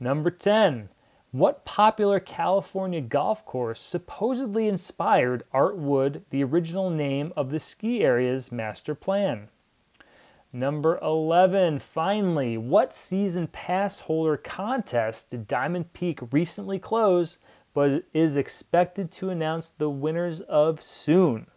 Number 0.00 0.30
10. 0.30 0.88
What 1.30 1.66
popular 1.66 2.20
California 2.20 3.02
golf 3.02 3.44
course 3.44 3.82
supposedly 3.82 4.66
inspired 4.66 5.42
Art 5.52 5.76
Wood, 5.76 6.24
the 6.30 6.42
original 6.42 6.88
name 6.88 7.34
of 7.36 7.50
the 7.50 7.58
ski 7.60 8.02
area's 8.02 8.50
master 8.50 8.94
plan? 8.94 9.48
Number 10.50 10.98
11. 11.02 11.80
Finally, 11.80 12.56
what 12.56 12.94
season 12.94 13.48
pass 13.48 14.00
holder 14.00 14.38
contest 14.38 15.30
did 15.30 15.46
Diamond 15.46 15.92
Peak 15.92 16.20
recently 16.32 16.78
close 16.78 17.40
but 17.74 18.04
is 18.14 18.38
expected 18.38 19.10
to 19.10 19.28
announce 19.28 19.68
the 19.68 19.90
winners 19.90 20.40
of 20.40 20.80
soon? 20.82 21.48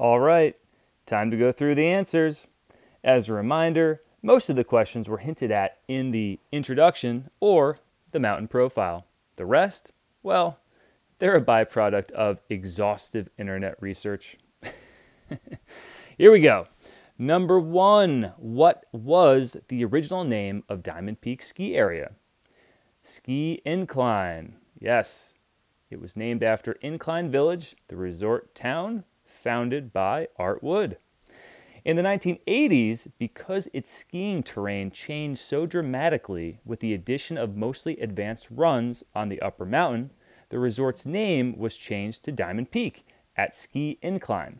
All 0.00 0.18
right, 0.18 0.56
time 1.04 1.30
to 1.30 1.36
go 1.36 1.52
through 1.52 1.74
the 1.74 1.86
answers. 1.86 2.48
As 3.04 3.28
a 3.28 3.34
reminder, 3.34 3.98
most 4.22 4.48
of 4.48 4.56
the 4.56 4.64
questions 4.64 5.10
were 5.10 5.18
hinted 5.18 5.50
at 5.50 5.76
in 5.88 6.10
the 6.10 6.38
introduction 6.50 7.28
or 7.38 7.76
the 8.10 8.18
mountain 8.18 8.48
profile. 8.48 9.04
The 9.36 9.44
rest, 9.44 9.92
well, 10.22 10.58
they're 11.18 11.36
a 11.36 11.44
byproduct 11.44 12.12
of 12.12 12.40
exhaustive 12.48 13.28
internet 13.36 13.76
research. 13.78 14.38
Here 16.16 16.32
we 16.32 16.40
go. 16.40 16.68
Number 17.18 17.60
one, 17.60 18.32
what 18.38 18.86
was 18.92 19.58
the 19.68 19.84
original 19.84 20.24
name 20.24 20.64
of 20.66 20.82
Diamond 20.82 21.20
Peak 21.20 21.42
Ski 21.42 21.76
Area? 21.76 22.12
Ski 23.02 23.60
Incline. 23.66 24.54
Yes, 24.78 25.34
it 25.90 26.00
was 26.00 26.16
named 26.16 26.42
after 26.42 26.72
Incline 26.80 27.30
Village, 27.30 27.76
the 27.88 27.96
resort 27.96 28.54
town 28.54 29.04
founded 29.30 29.92
by 29.92 30.28
Art 30.36 30.62
Wood. 30.62 30.98
In 31.84 31.96
the 31.96 32.02
1980s, 32.02 33.10
because 33.18 33.68
its 33.72 33.90
skiing 33.90 34.42
terrain 34.42 34.90
changed 34.90 35.40
so 35.40 35.64
dramatically 35.64 36.58
with 36.64 36.80
the 36.80 36.92
addition 36.92 37.38
of 37.38 37.56
mostly 37.56 37.98
advanced 37.98 38.48
runs 38.50 39.02
on 39.14 39.30
the 39.30 39.40
upper 39.40 39.64
mountain, 39.64 40.10
the 40.50 40.58
resort's 40.58 41.06
name 41.06 41.56
was 41.56 41.78
changed 41.78 42.22
to 42.24 42.32
Diamond 42.32 42.70
Peak 42.70 43.06
at 43.36 43.56
Ski 43.56 43.98
Incline, 44.02 44.58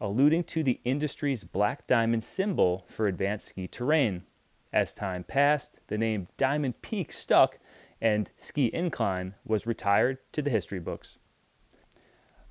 alluding 0.00 0.44
to 0.44 0.62
the 0.62 0.80
industry's 0.84 1.44
black 1.44 1.86
diamond 1.86 2.24
symbol 2.24 2.84
for 2.88 3.06
advanced 3.06 3.48
ski 3.48 3.66
terrain. 3.66 4.24
As 4.72 4.92
time 4.92 5.24
passed, 5.24 5.80
the 5.86 5.96
name 5.96 6.28
Diamond 6.36 6.82
Peak 6.82 7.10
stuck 7.10 7.58
and 8.00 8.30
Ski 8.36 8.70
Incline 8.72 9.34
was 9.44 9.66
retired 9.66 10.18
to 10.32 10.42
the 10.42 10.50
history 10.50 10.78
books. 10.78 11.18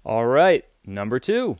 All 0.05 0.25
right, 0.25 0.65
number 0.89 1.19
two. 1.19 1.57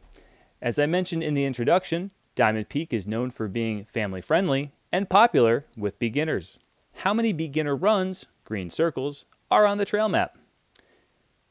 As 0.62 0.78
I 0.78 0.86
mentioned 0.86 1.24
in 1.24 1.34
the 1.34 1.46
introduction, 1.46 2.12
Diamond 2.36 2.70
Peak 2.70 2.94
is 2.94 3.08
known 3.08 3.32
for 3.32 3.48
being 3.48 3.86
family 3.86 4.22
friendly 4.22 4.72
and 4.92 5.10
popular 5.10 5.66
with 5.78 6.00
beginners. 6.00 6.60
How 6.98 7.14
many 7.14 7.32
beginner 7.32 7.76
runs, 7.76 8.26
green 8.44 8.70
circles, 8.70 9.26
are 9.50 9.66
on 9.66 9.78
the 9.78 9.86
trail 9.86 10.10
map? 10.10 10.38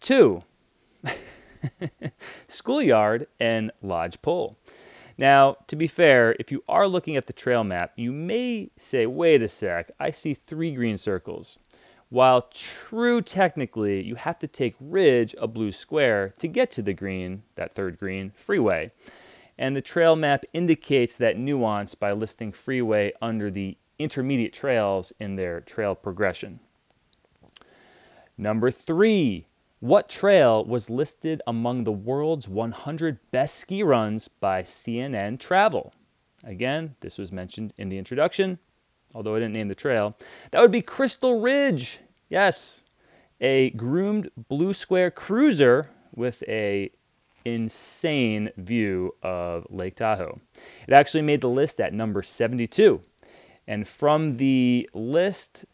Two. 0.00 0.42
Schoolyard 2.48 3.26
and 3.40 3.70
Lodge 3.82 4.20
Pole. 4.22 4.58
Now, 5.16 5.56
to 5.66 5.74
be 5.74 5.88
fair, 5.88 6.36
if 6.38 6.52
you 6.52 6.62
are 6.68 6.86
looking 6.86 7.16
at 7.16 7.26
the 7.26 7.32
trail 7.32 7.64
map, 7.64 7.92
you 7.96 8.12
may 8.12 8.70
say, 8.76 9.04
wait 9.06 9.42
a 9.42 9.48
sec, 9.48 9.90
I 9.98 10.12
see 10.12 10.32
three 10.32 10.72
green 10.72 10.96
circles. 10.96 11.58
While 12.10 12.48
true 12.50 13.20
technically, 13.20 14.02
you 14.02 14.14
have 14.14 14.38
to 14.38 14.46
take 14.46 14.76
Ridge, 14.80 15.34
a 15.38 15.46
blue 15.46 15.72
square, 15.72 16.32
to 16.38 16.48
get 16.48 16.70
to 16.72 16.82
the 16.82 16.94
green, 16.94 17.42
that 17.56 17.74
third 17.74 17.98
green, 17.98 18.32
freeway. 18.34 18.90
And 19.58 19.76
the 19.76 19.82
trail 19.82 20.16
map 20.16 20.44
indicates 20.54 21.16
that 21.16 21.36
nuance 21.36 21.94
by 21.94 22.12
listing 22.12 22.52
freeway 22.52 23.12
under 23.20 23.50
the 23.50 23.76
intermediate 23.98 24.54
trails 24.54 25.12
in 25.20 25.36
their 25.36 25.60
trail 25.60 25.94
progression. 25.94 26.60
Number 28.38 28.70
three, 28.70 29.44
what 29.80 30.08
trail 30.08 30.64
was 30.64 30.88
listed 30.88 31.42
among 31.46 31.84
the 31.84 31.92
world's 31.92 32.48
100 32.48 33.18
best 33.30 33.56
ski 33.56 33.82
runs 33.82 34.28
by 34.28 34.62
CNN 34.62 35.38
Travel? 35.38 35.92
Again, 36.44 36.94
this 37.00 37.18
was 37.18 37.32
mentioned 37.32 37.74
in 37.76 37.88
the 37.88 37.98
introduction 37.98 38.60
although 39.14 39.34
I 39.34 39.38
didn't 39.38 39.54
name 39.54 39.68
the 39.68 39.74
trail. 39.74 40.16
That 40.50 40.60
would 40.60 40.72
be 40.72 40.82
Crystal 40.82 41.40
Ridge. 41.40 42.00
Yes, 42.28 42.82
a 43.40 43.70
groomed 43.70 44.30
blue 44.48 44.74
square 44.74 45.10
cruiser 45.10 45.90
with 46.14 46.42
a 46.48 46.90
insane 47.44 48.50
view 48.56 49.14
of 49.22 49.66
Lake 49.70 49.96
Tahoe. 49.96 50.38
It 50.86 50.92
actually 50.92 51.22
made 51.22 51.40
the 51.40 51.48
list 51.48 51.80
at 51.80 51.94
number 51.94 52.22
72. 52.22 53.00
And 53.66 53.86
from 53.86 54.34
the 54.34 54.88
list, 54.92 55.64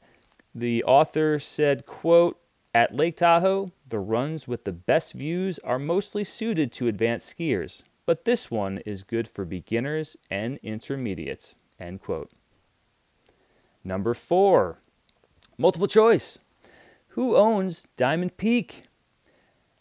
the 0.54 0.84
author 0.84 1.38
said, 1.38 1.86
quote, 1.86 2.38
at 2.74 2.94
Lake 2.94 3.16
Tahoe, 3.16 3.70
the 3.88 4.00
runs 4.00 4.48
with 4.48 4.64
the 4.64 4.72
best 4.72 5.12
views 5.12 5.60
are 5.60 5.78
mostly 5.78 6.24
suited 6.24 6.72
to 6.72 6.88
advanced 6.88 7.36
skiers, 7.36 7.82
but 8.04 8.24
this 8.24 8.50
one 8.50 8.78
is 8.78 9.04
good 9.04 9.28
for 9.28 9.44
beginners 9.44 10.16
and 10.28 10.58
intermediates, 10.62 11.54
end 11.78 12.00
quote. 12.00 12.32
Number 13.84 14.14
four, 14.14 14.80
multiple 15.58 15.86
choice. 15.86 16.38
Who 17.08 17.36
owns 17.36 17.86
Diamond 17.96 18.36
Peak? 18.38 18.84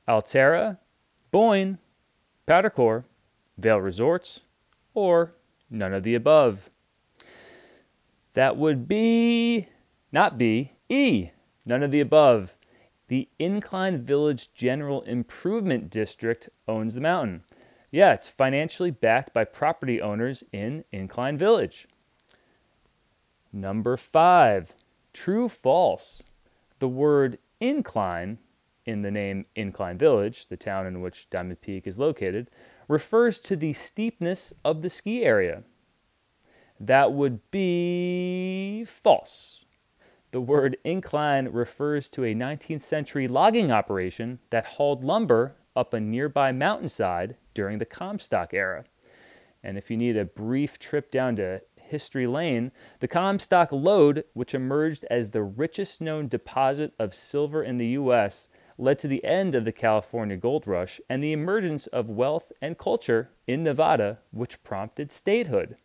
Alterra, 0.08 0.78
Boyne, 1.32 1.78
Powdr 2.46 2.74
Corp, 2.74 3.06
Vail 3.58 3.80
Resorts, 3.80 4.42
or 4.94 5.32
none 5.70 5.94
of 5.94 6.04
the 6.04 6.16
above? 6.16 6.70
That 8.34 8.58
would 8.58 8.88
be, 8.88 9.68
not 10.12 10.38
B, 10.38 10.74
E, 10.90 11.30
none 11.66 11.82
of 11.82 11.92
the 11.92 12.02
above. 12.02 12.58
The 13.08 13.30
Incline 13.40 14.02
Village 14.02 14.54
General 14.54 15.02
Improvement 15.04 15.90
District 15.90 16.50
owns 16.68 16.96
the 16.96 17.02
mountain. 17.02 17.44
Yeah, 17.92 18.14
it's 18.14 18.28
financially 18.28 18.92
backed 18.92 19.34
by 19.34 19.46
property 19.46 20.02
owners 20.02 20.44
in 20.52 20.84
Incline 20.92 21.38
Village. 21.38 21.88
Number 23.54 23.96
five, 23.98 24.74
true 25.14 25.48
false. 25.48 26.24
The 26.80 26.88
word 26.88 27.38
incline 27.60 28.40
in 28.86 29.02
the 29.02 29.12
name 29.12 29.46
Incline 29.56 29.98
Village, 29.98 30.48
the 30.48 30.58
town 30.58 30.88
in 30.88 31.02
which 31.02 31.30
Diamond 31.30 31.62
Peak 31.62 31.86
is 31.86 32.00
located, 32.00 32.50
refers 32.88 33.40
to 33.40 33.56
the 33.56 33.74
steepness 33.74 34.54
of 34.66 34.82
the 34.82 34.90
ski 34.90 35.24
area. 35.24 35.64
That 36.80 37.14
would 37.14 37.40
be 37.52 38.84
false. 38.86 39.66
The 40.32 40.42
word 40.42 40.78
incline 40.84 41.48
refers 41.50 42.10
to 42.10 42.26
a 42.26 42.34
19th 42.34 42.82
century 42.82 43.28
logging 43.28 43.72
operation 43.72 44.40
that 44.50 44.66
hauled 44.66 45.04
lumber 45.04 45.56
up 45.76 45.94
a 45.94 46.00
nearby 46.00 46.52
mountainside 46.52 47.38
during 47.54 47.78
the 47.78 47.86
Comstock 47.86 48.54
era. 48.54 48.86
And 49.64 49.78
if 49.78 49.90
you 49.90 49.96
need 49.96 50.18
a 50.18 50.26
brief 50.26 50.80
trip 50.80 51.12
down 51.12 51.36
to 51.38 51.62
History 51.94 52.26
Lane, 52.26 52.72
the 53.02 53.08
Comstock 53.08 53.72
lode, 53.72 54.24
which 54.34 54.56
emerged 54.56 55.06
as 55.12 55.30
the 55.30 55.44
richest 55.44 56.02
known 56.02 56.28
deposit 56.28 56.92
of 56.98 57.14
silver 57.14 57.62
in 57.62 57.78
the 57.78 57.86
U.S., 57.90 58.50
led 58.80 58.98
to 58.98 59.08
the 59.08 59.24
end 59.24 59.54
of 59.54 59.64
the 59.64 59.72
California 59.72 60.36
gold 60.36 60.66
rush 60.66 61.00
and 61.08 61.24
the 61.24 61.32
emergence 61.32 61.86
of 61.86 62.10
wealth 62.10 62.52
and 62.64 62.80
culture 62.80 63.30
in 63.46 63.64
Nevada, 63.64 64.18
which 64.32 64.64
prompted 64.64 65.12
statehood. 65.12 65.78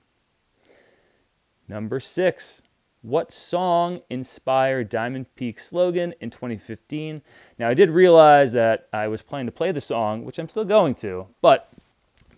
Number 1.69 2.01
six, 2.01 2.63
what 3.03 3.31
song 3.31 4.01
inspired 4.09 4.89
Diamond 4.89 5.27
Peak's 5.37 5.67
slogan 5.67 6.15
in 6.23 6.31
2015? 6.31 7.21
Now, 7.59 7.69
I 7.69 7.75
did 7.75 7.91
realize 7.91 8.55
that 8.55 8.89
I 8.95 9.09
was 9.09 9.21
planning 9.21 9.49
to 9.49 9.53
play 9.53 9.73
the 9.73 9.81
song, 9.83 10.25
which 10.25 10.39
I'm 10.39 10.49
still 10.49 10.65
going 10.65 10.95
to, 10.97 11.27
but 11.43 11.71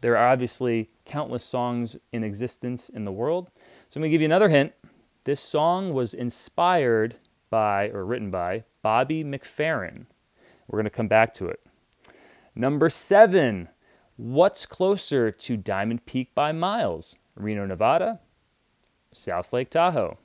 there 0.01 0.17
are 0.17 0.29
obviously 0.29 0.89
countless 1.05 1.45
songs 1.45 1.97
in 2.13 2.25
existence 2.25 2.89
in 2.89 3.05
the 3.05 3.13
world. 3.13 3.51
So 3.91 3.99
I'm 3.99 4.03
going 4.03 4.11
to 4.11 4.15
give 4.15 4.21
you 4.21 4.27
another 4.27 4.49
hint. 4.49 4.73
This 5.25 5.41
song 5.41 5.93
was 5.93 6.15
inspired 6.15 7.17
by, 7.51 7.89
or 7.89 8.05
written 8.05 8.31
by, 8.31 8.63
Bobby 8.83 9.25
McFerrin. 9.25 10.07
We're 10.69 10.77
going 10.77 10.85
to 10.85 10.91
come 10.91 11.09
back 11.09 11.35
to 11.35 11.49
it. 11.49 11.59
Number 12.55 12.89
seven, 12.89 13.69
what's 14.17 14.65
closer 14.65 15.33
to 15.33 15.57
Diamond 15.57 16.07
Peak 16.07 16.37
by 16.37 16.53
miles? 16.53 17.17
Reno, 17.35 17.67
Nevada, 17.67 18.21
South 19.13 19.53
Lake 19.53 19.71
Tahoe. 19.71 20.19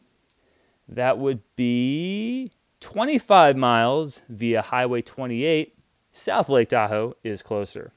That 0.88 1.18
would 1.18 1.42
be 1.56 2.52
25 2.82 3.58
miles 3.58 4.22
via 4.30 4.62
Highway 4.62 5.02
28. 5.02 5.74
South 6.12 6.50
Lake 6.50 6.70
Tahoe 6.70 7.16
is 7.24 7.42
closer. 7.42 7.94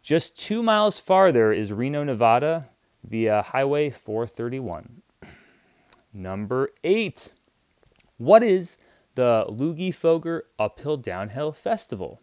Just 0.00 0.38
two 0.38 0.62
miles 0.62 1.00
farther 1.00 1.52
is 1.52 1.72
Reno, 1.72 2.04
Nevada 2.04 2.68
via 3.06 3.42
Highway 3.42 3.90
431. 3.90 5.02
Number 6.12 6.70
eight. 6.82 7.32
What 8.16 8.42
is 8.42 8.78
the 9.14 9.44
Luggi 9.48 9.94
Foeger 9.94 10.44
Uphill 10.58 10.96
Downhill 10.96 11.52
Festival? 11.52 12.20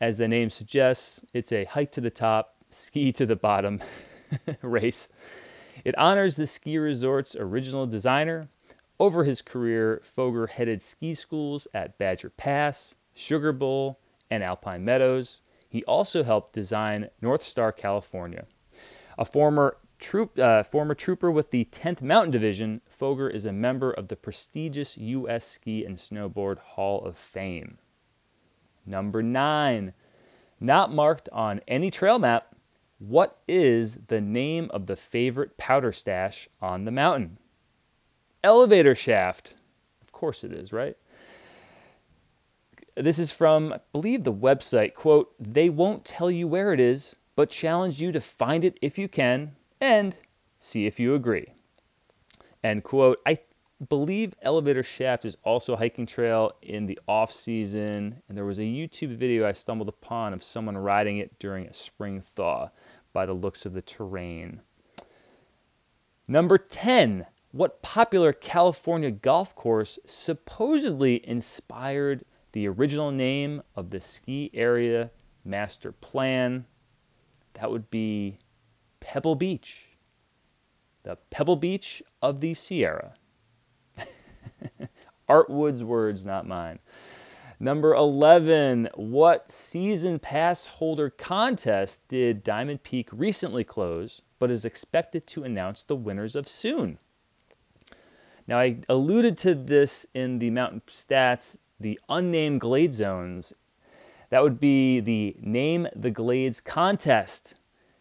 As 0.00 0.18
the 0.18 0.28
name 0.28 0.50
suggests, 0.50 1.24
it's 1.32 1.52
a 1.52 1.64
hike 1.64 1.92
to 1.92 2.00
the 2.00 2.10
top, 2.10 2.56
ski 2.70 3.12
to 3.12 3.26
the 3.26 3.36
bottom 3.36 3.80
race. 4.62 5.10
It 5.84 5.96
honors 5.96 6.36
the 6.36 6.46
ski 6.46 6.78
resort's 6.78 7.36
original 7.36 7.86
designer. 7.86 8.48
Over 9.00 9.24
his 9.24 9.42
career, 9.42 10.00
Foeger 10.02 10.48
headed 10.48 10.82
ski 10.82 11.14
schools 11.14 11.68
at 11.72 11.98
Badger 11.98 12.30
Pass, 12.30 12.96
Sugar 13.14 13.52
Bowl, 13.52 14.00
and 14.30 14.42
Alpine 14.42 14.84
Meadows. 14.84 15.42
He 15.68 15.84
also 15.84 16.24
helped 16.24 16.52
design 16.52 17.10
Northstar, 17.22 17.76
California. 17.76 18.46
A 19.18 19.24
former 19.24 19.76
troop, 19.98 20.38
uh, 20.38 20.62
former 20.62 20.94
trooper 20.94 21.30
with 21.30 21.50
the 21.50 21.64
10th 21.66 22.00
Mountain 22.00 22.30
Division, 22.30 22.80
Foeger 22.88 23.28
is 23.28 23.44
a 23.44 23.52
member 23.52 23.90
of 23.90 24.06
the 24.06 24.16
prestigious 24.16 24.96
U.S. 24.96 25.44
Ski 25.44 25.84
and 25.84 25.96
Snowboard 25.96 26.58
Hall 26.58 27.04
of 27.04 27.18
Fame. 27.18 27.78
Number 28.86 29.22
nine, 29.22 29.92
not 30.60 30.92
marked 30.92 31.28
on 31.32 31.60
any 31.66 31.90
trail 31.90 32.20
map, 32.20 32.54
what 32.98 33.38
is 33.46 33.98
the 34.06 34.20
name 34.20 34.70
of 34.72 34.86
the 34.86 34.96
favorite 34.96 35.56
powder 35.56 35.92
stash 35.92 36.48
on 36.60 36.84
the 36.84 36.90
mountain? 36.90 37.38
Elevator 38.42 38.94
shaft. 38.94 39.54
Of 40.00 40.12
course 40.12 40.42
it 40.44 40.52
is, 40.52 40.72
right? 40.72 40.96
This 42.96 43.18
is 43.18 43.30
from, 43.30 43.72
I 43.72 43.80
believe, 43.92 44.24
the 44.24 44.32
website. 44.32 44.94
Quote, 44.94 45.32
they 45.38 45.68
won't 45.68 46.04
tell 46.04 46.30
you 46.30 46.48
where 46.48 46.72
it 46.72 46.80
is, 46.80 47.14
but 47.38 47.50
challenge 47.50 48.02
you 48.02 48.10
to 48.10 48.20
find 48.20 48.64
it 48.64 48.76
if 48.82 48.98
you 48.98 49.06
can 49.06 49.52
and 49.80 50.16
see 50.58 50.86
if 50.86 50.98
you 50.98 51.14
agree. 51.14 51.54
End 52.64 52.82
quote. 52.82 53.20
I 53.24 53.38
believe 53.88 54.34
Elevator 54.42 54.82
Shaft 54.82 55.24
is 55.24 55.36
also 55.44 55.74
a 55.74 55.76
hiking 55.76 56.04
trail 56.04 56.50
in 56.62 56.86
the 56.86 56.98
off 57.06 57.30
season, 57.30 58.22
and 58.28 58.36
there 58.36 58.44
was 58.44 58.58
a 58.58 58.62
YouTube 58.62 59.16
video 59.16 59.46
I 59.46 59.52
stumbled 59.52 59.88
upon 59.88 60.32
of 60.32 60.42
someone 60.42 60.76
riding 60.76 61.18
it 61.18 61.38
during 61.38 61.68
a 61.68 61.74
spring 61.74 62.20
thaw 62.20 62.70
by 63.12 63.24
the 63.24 63.34
looks 63.34 63.64
of 63.64 63.72
the 63.72 63.82
terrain. 63.82 64.62
Number 66.26 66.58
10. 66.58 67.24
What 67.52 67.82
popular 67.82 68.32
California 68.32 69.12
golf 69.12 69.54
course 69.54 70.00
supposedly 70.04 71.24
inspired 71.24 72.24
the 72.50 72.66
original 72.66 73.12
name 73.12 73.62
of 73.76 73.90
the 73.90 74.00
ski 74.00 74.50
area 74.52 75.12
master 75.44 75.92
plan? 75.92 76.66
That 77.54 77.70
would 77.70 77.90
be 77.90 78.38
Pebble 79.00 79.34
Beach. 79.34 79.96
The 81.02 81.16
Pebble 81.30 81.56
Beach 81.56 82.02
of 82.20 82.40
the 82.40 82.54
Sierra. 82.54 83.14
Art 85.28 85.50
Wood's 85.50 85.82
words, 85.82 86.24
not 86.24 86.46
mine. 86.46 86.78
Number 87.60 87.92
11, 87.92 88.88
what 88.94 89.50
season 89.50 90.20
pass 90.20 90.66
holder 90.66 91.10
contest 91.10 92.06
did 92.06 92.44
Diamond 92.44 92.84
Peak 92.84 93.08
recently 93.10 93.64
close, 93.64 94.22
but 94.38 94.50
is 94.50 94.64
expected 94.64 95.26
to 95.28 95.42
announce 95.42 95.82
the 95.82 95.96
winners 95.96 96.36
of 96.36 96.46
soon? 96.46 96.98
Now, 98.46 98.60
I 98.60 98.76
alluded 98.88 99.36
to 99.38 99.54
this 99.54 100.06
in 100.14 100.38
the 100.38 100.50
mountain 100.50 100.82
stats, 100.86 101.58
the 101.80 101.98
unnamed 102.08 102.60
glade 102.60 102.94
zones. 102.94 103.52
That 104.30 104.42
would 104.42 104.60
be 104.60 105.00
the 105.00 105.36
Name 105.40 105.88
the 105.94 106.10
Glades 106.10 106.60
contest. 106.60 107.54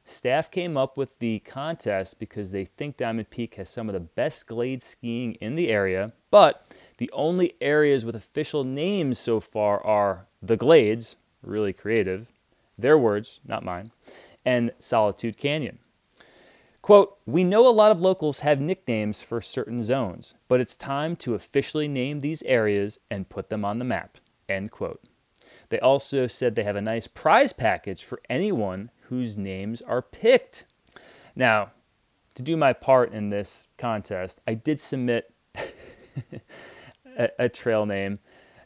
Staff 0.04 0.50
came 0.52 0.78
up 0.78 0.98
with 0.98 1.20
the 1.20 1.40
contest 1.40 2.18
because 2.20 2.52
they 2.52 2.64
think 2.64 2.96
Diamond 2.96 3.30
Peak 3.30 3.56
has 3.56 3.70
some 3.70 3.90
of 3.90 3.94
the 3.94 4.00
best 4.00 4.48
glade 4.48 4.82
skiing 4.82 5.34
in 5.36 5.56
the 5.56 5.70
area, 5.70 6.14
but 6.32 6.66
the 6.98 7.12
only 7.12 7.56
areas 7.60 8.06
with 8.06 8.16
official 8.16 8.64
names 8.64 9.20
so 9.20 9.40
far 9.40 9.86
are 9.86 10.26
the 10.42 10.56
Glades, 10.56 11.18
really 11.42 11.74
creative, 11.74 12.32
their 12.78 12.98
words, 12.98 13.42
not 13.46 13.66
mine, 13.66 13.92
and 14.46 14.72
Solitude 14.80 15.38
Canyon. 15.38 15.80
Quote, 16.82 17.18
we 17.26 17.44
know 17.44 17.68
a 17.68 17.70
lot 17.70 17.92
of 17.92 18.00
locals 18.00 18.40
have 18.40 18.62
nicknames 18.62 19.22
for 19.22 19.42
certain 19.42 19.84
zones, 19.84 20.36
but 20.48 20.62
it's 20.62 20.78
time 20.78 21.18
to 21.18 21.36
officially 21.36 21.90
name 21.90 22.22
these 22.22 22.44
areas 22.44 22.98
and 23.12 23.28
put 23.28 23.50
them 23.50 23.66
on 23.66 23.78
the 23.78 23.84
map. 23.84 24.20
End 24.48 24.72
quote. 24.72 25.02
They 25.70 25.80
also 25.80 26.28
said 26.28 26.56
they 26.56 26.64
have 26.64 26.76
a 26.76 26.82
nice 26.82 27.08
prize 27.08 27.54
package 27.54 28.04
for 28.04 28.22
anyone 28.30 28.92
whose 29.10 29.38
names 29.38 29.82
are 29.82 30.02
picked. 30.02 30.66
Now, 31.36 31.72
to 32.36 32.44
do 32.44 32.56
my 32.56 32.74
part 32.74 33.12
in 33.12 33.30
this 33.30 33.68
contest, 33.78 34.40
I 34.48 34.54
did 34.54 34.80
submit 34.80 35.34
a, 37.18 37.30
a, 37.40 37.50
trail 37.50 37.86
name, 37.86 38.20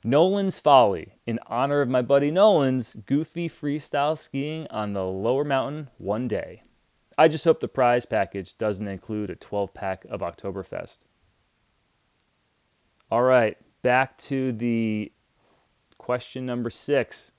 Nolan's 0.04 0.60
Folly, 0.60 1.14
in 1.26 1.40
honor 1.48 1.82
of 1.82 1.90
my 1.90 2.02
buddy 2.02 2.32
Nolan's 2.32 2.96
goofy 2.96 3.48
freestyle 3.48 4.18
skiing 4.18 4.68
on 4.70 4.94
the 4.94 5.06
lower 5.06 5.44
mountain 5.44 5.90
one 5.98 6.28
day. 6.28 6.64
I 7.18 7.28
just 7.28 7.46
hope 7.46 7.60
the 7.60 7.68
prize 7.68 8.06
package 8.06 8.58
doesn't 8.58 8.88
include 8.88 9.30
a 9.30 9.36
12 9.36 9.74
pack 9.74 10.06
of 10.10 10.22
Oktoberfest. 10.22 11.00
All 13.10 13.24
right, 13.24 13.58
back 13.82 14.18
to 14.20 14.52
the 14.52 15.12
question 16.02 16.48
number 16.48 16.72
six. 16.72 17.32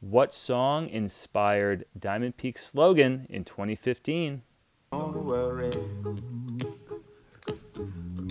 What 0.00 0.32
song 0.32 0.88
inspired 0.88 1.84
Diamond 1.98 2.38
Peak's 2.38 2.64
slogan 2.64 3.26
in 3.28 3.44
2015? 3.44 4.40
Don't 4.90 5.22
worry, 5.26 5.70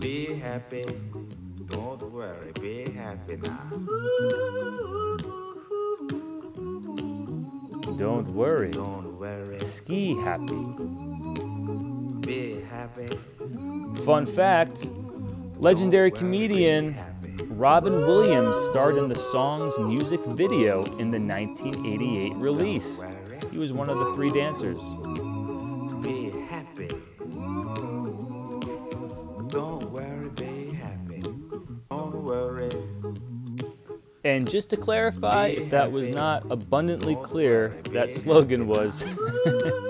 be 0.01 0.33
happy. 0.39 0.85
Don't 1.67 2.01
worry, 2.11 2.51
be 2.59 2.91
happy 2.93 3.35
now. 3.35 3.69
Don't 7.95 8.33
worry, 8.33 8.71
Don't 8.71 9.19
worry, 9.19 9.59
ski 9.63 10.15
happy. 10.15 10.65
be 12.21 12.59
happy. 12.71 13.09
Fun 14.03 14.25
fact 14.25 14.87
legendary 15.57 16.11
comedian 16.11 16.95
Robin 17.55 18.05
Williams 18.05 18.53
starred 18.67 18.97
in 18.97 19.07
the 19.07 19.15
song's 19.15 19.79
music 19.79 20.19
video 20.25 20.83
in 20.97 21.09
the 21.09 21.17
1988 21.17 22.35
release. 22.35 23.01
He 23.49 23.57
was 23.57 23.71
one 23.71 23.89
of 23.89 23.97
the 23.97 24.13
three 24.13 24.29
dancers. 24.29 24.83
Be 26.03 26.31
happy. 26.49 26.89
Don't 29.47 29.89
worry, 29.89 30.27
be 30.31 30.75
happy. 30.75 31.21
Don't 31.89 32.25
worry. 32.25 32.71
And 34.25 34.49
just 34.49 34.69
to 34.71 34.77
clarify, 34.77 35.47
if 35.47 35.69
that 35.69 35.93
was 35.93 36.09
not 36.09 36.45
abundantly 36.51 37.15
clear, 37.23 37.69
that 37.93 38.11
slogan 38.11 38.67
was 38.67 39.01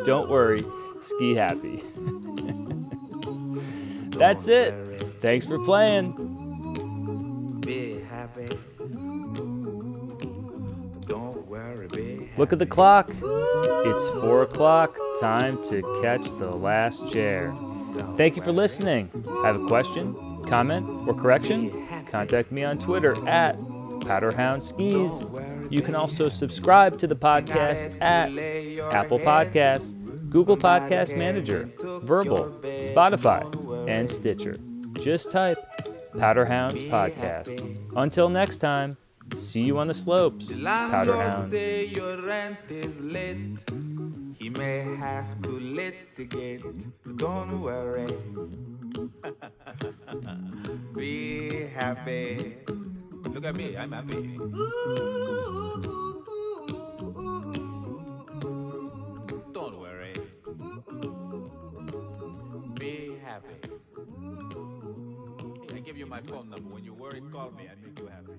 Don't 0.03 0.29
worry, 0.29 0.63
ski 0.99 1.33
happy. 1.33 1.81
That's 4.19 4.47
it. 4.47 4.75
Thanks 5.19 5.47
for 5.47 5.57
playing. 5.57 6.24
Look 12.37 12.51
at 12.53 12.59
the 12.59 12.65
clock. 12.65 13.11
It's 13.21 14.07
four 14.21 14.43
o'clock. 14.43 14.97
Time 15.19 15.61
to 15.63 15.81
catch 16.01 16.31
the 16.37 16.49
last 16.51 17.11
chair. 17.11 17.55
Thank 18.17 18.35
you 18.35 18.41
for 18.41 18.51
listening. 18.51 19.09
Have 19.43 19.61
a 19.61 19.67
question, 19.67 20.43
comment, 20.47 21.07
or 21.07 21.13
correction? 21.13 21.87
Contact 22.07 22.51
me 22.51 22.63
on 22.63 22.77
Twitter 22.77 23.15
at 23.27 23.57
Powderhound 24.01 24.61
Skis. 24.61 25.25
You 25.71 25.81
can 25.81 25.95
also 25.95 26.29
subscribe 26.29 26.97
to 26.99 27.07
the 27.07 27.15
podcast 27.15 28.01
at 28.01 28.29
Apple 28.93 29.19
Podcasts, 29.19 29.95
Google 30.29 30.57
Podcast 30.57 31.17
Manager, 31.17 31.69
Verbal, 32.03 32.59
Spotify, 32.81 33.89
and 33.89 34.09
Stitcher. 34.09 34.57
Just 34.93 35.31
type 35.31 35.57
Powderhounds 36.15 36.89
Podcast. 36.89 37.61
Until 37.95 38.29
next 38.29 38.59
time, 38.59 38.97
see 39.35 39.61
you 39.61 39.77
on 39.77 39.87
the 39.87 39.93
slopes, 39.93 40.51
Landlord 40.51 41.07
Powderhounds. 41.07 41.49
say 41.49 41.85
your 41.85 42.21
rent 42.21 42.57
is 42.69 42.99
late. 42.99 43.63
He 44.37 44.49
may 44.49 44.83
have 44.97 45.41
to 45.43 45.49
litigate. 45.59 46.63
Don't 47.17 47.61
worry. 47.61 48.07
Be 50.93 51.67
happy. 51.73 52.57
Look 53.33 53.45
at 53.45 53.55
me, 53.55 53.75
I'm 53.75 53.91
happy. 53.91 54.37
you 66.05 66.09
my 66.09 66.21
phone 66.21 66.49
number. 66.49 66.69
When 66.73 66.83
you 66.83 66.93
worry, 66.93 67.21
call 67.31 67.51
me. 67.51 67.67
I 67.69 67.75
make 67.85 67.99
you 67.99 68.07
happy. 68.07 68.33